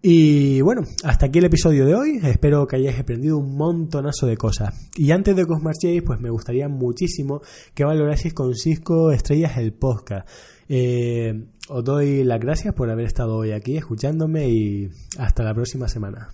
Y 0.02 0.62
bueno, 0.62 0.84
hasta 1.04 1.26
aquí 1.26 1.40
el 1.40 1.46
episodio 1.46 1.86
de 1.86 1.94
hoy. 1.94 2.20
Espero 2.24 2.66
que 2.68 2.78
hayáis 2.78 3.00
aprendido 3.00 3.38
un 3.38 3.58
montonazo 3.58 4.28
de 4.28 4.38
cosas. 4.38 4.90
Y 4.96 5.12
antes 5.12 5.36
de 5.36 5.46
que 5.46 5.52
os 5.52 5.62
marchéis, 5.62 6.04
pues 6.04 6.22
me 6.22 6.30
gustaría 6.30 6.70
muchísimo 6.70 7.42
que 7.74 7.84
valoraseis 7.84 8.34
con 8.34 8.56
Cisco 8.56 9.12
Estrellas 9.12 9.58
el 9.58 9.74
podcast. 9.74 10.28
Eh, 10.70 11.48
os 11.68 11.84
doy 11.84 12.24
las 12.24 12.40
gracias 12.40 12.74
por 12.74 12.90
haber 12.90 13.08
estado 13.08 13.36
hoy 13.36 13.52
aquí 13.52 13.76
escuchándome 13.76 14.48
y 14.48 14.90
hasta 15.18 15.44
la 15.44 15.54
próxima 15.54 15.90
semana. 15.90 16.30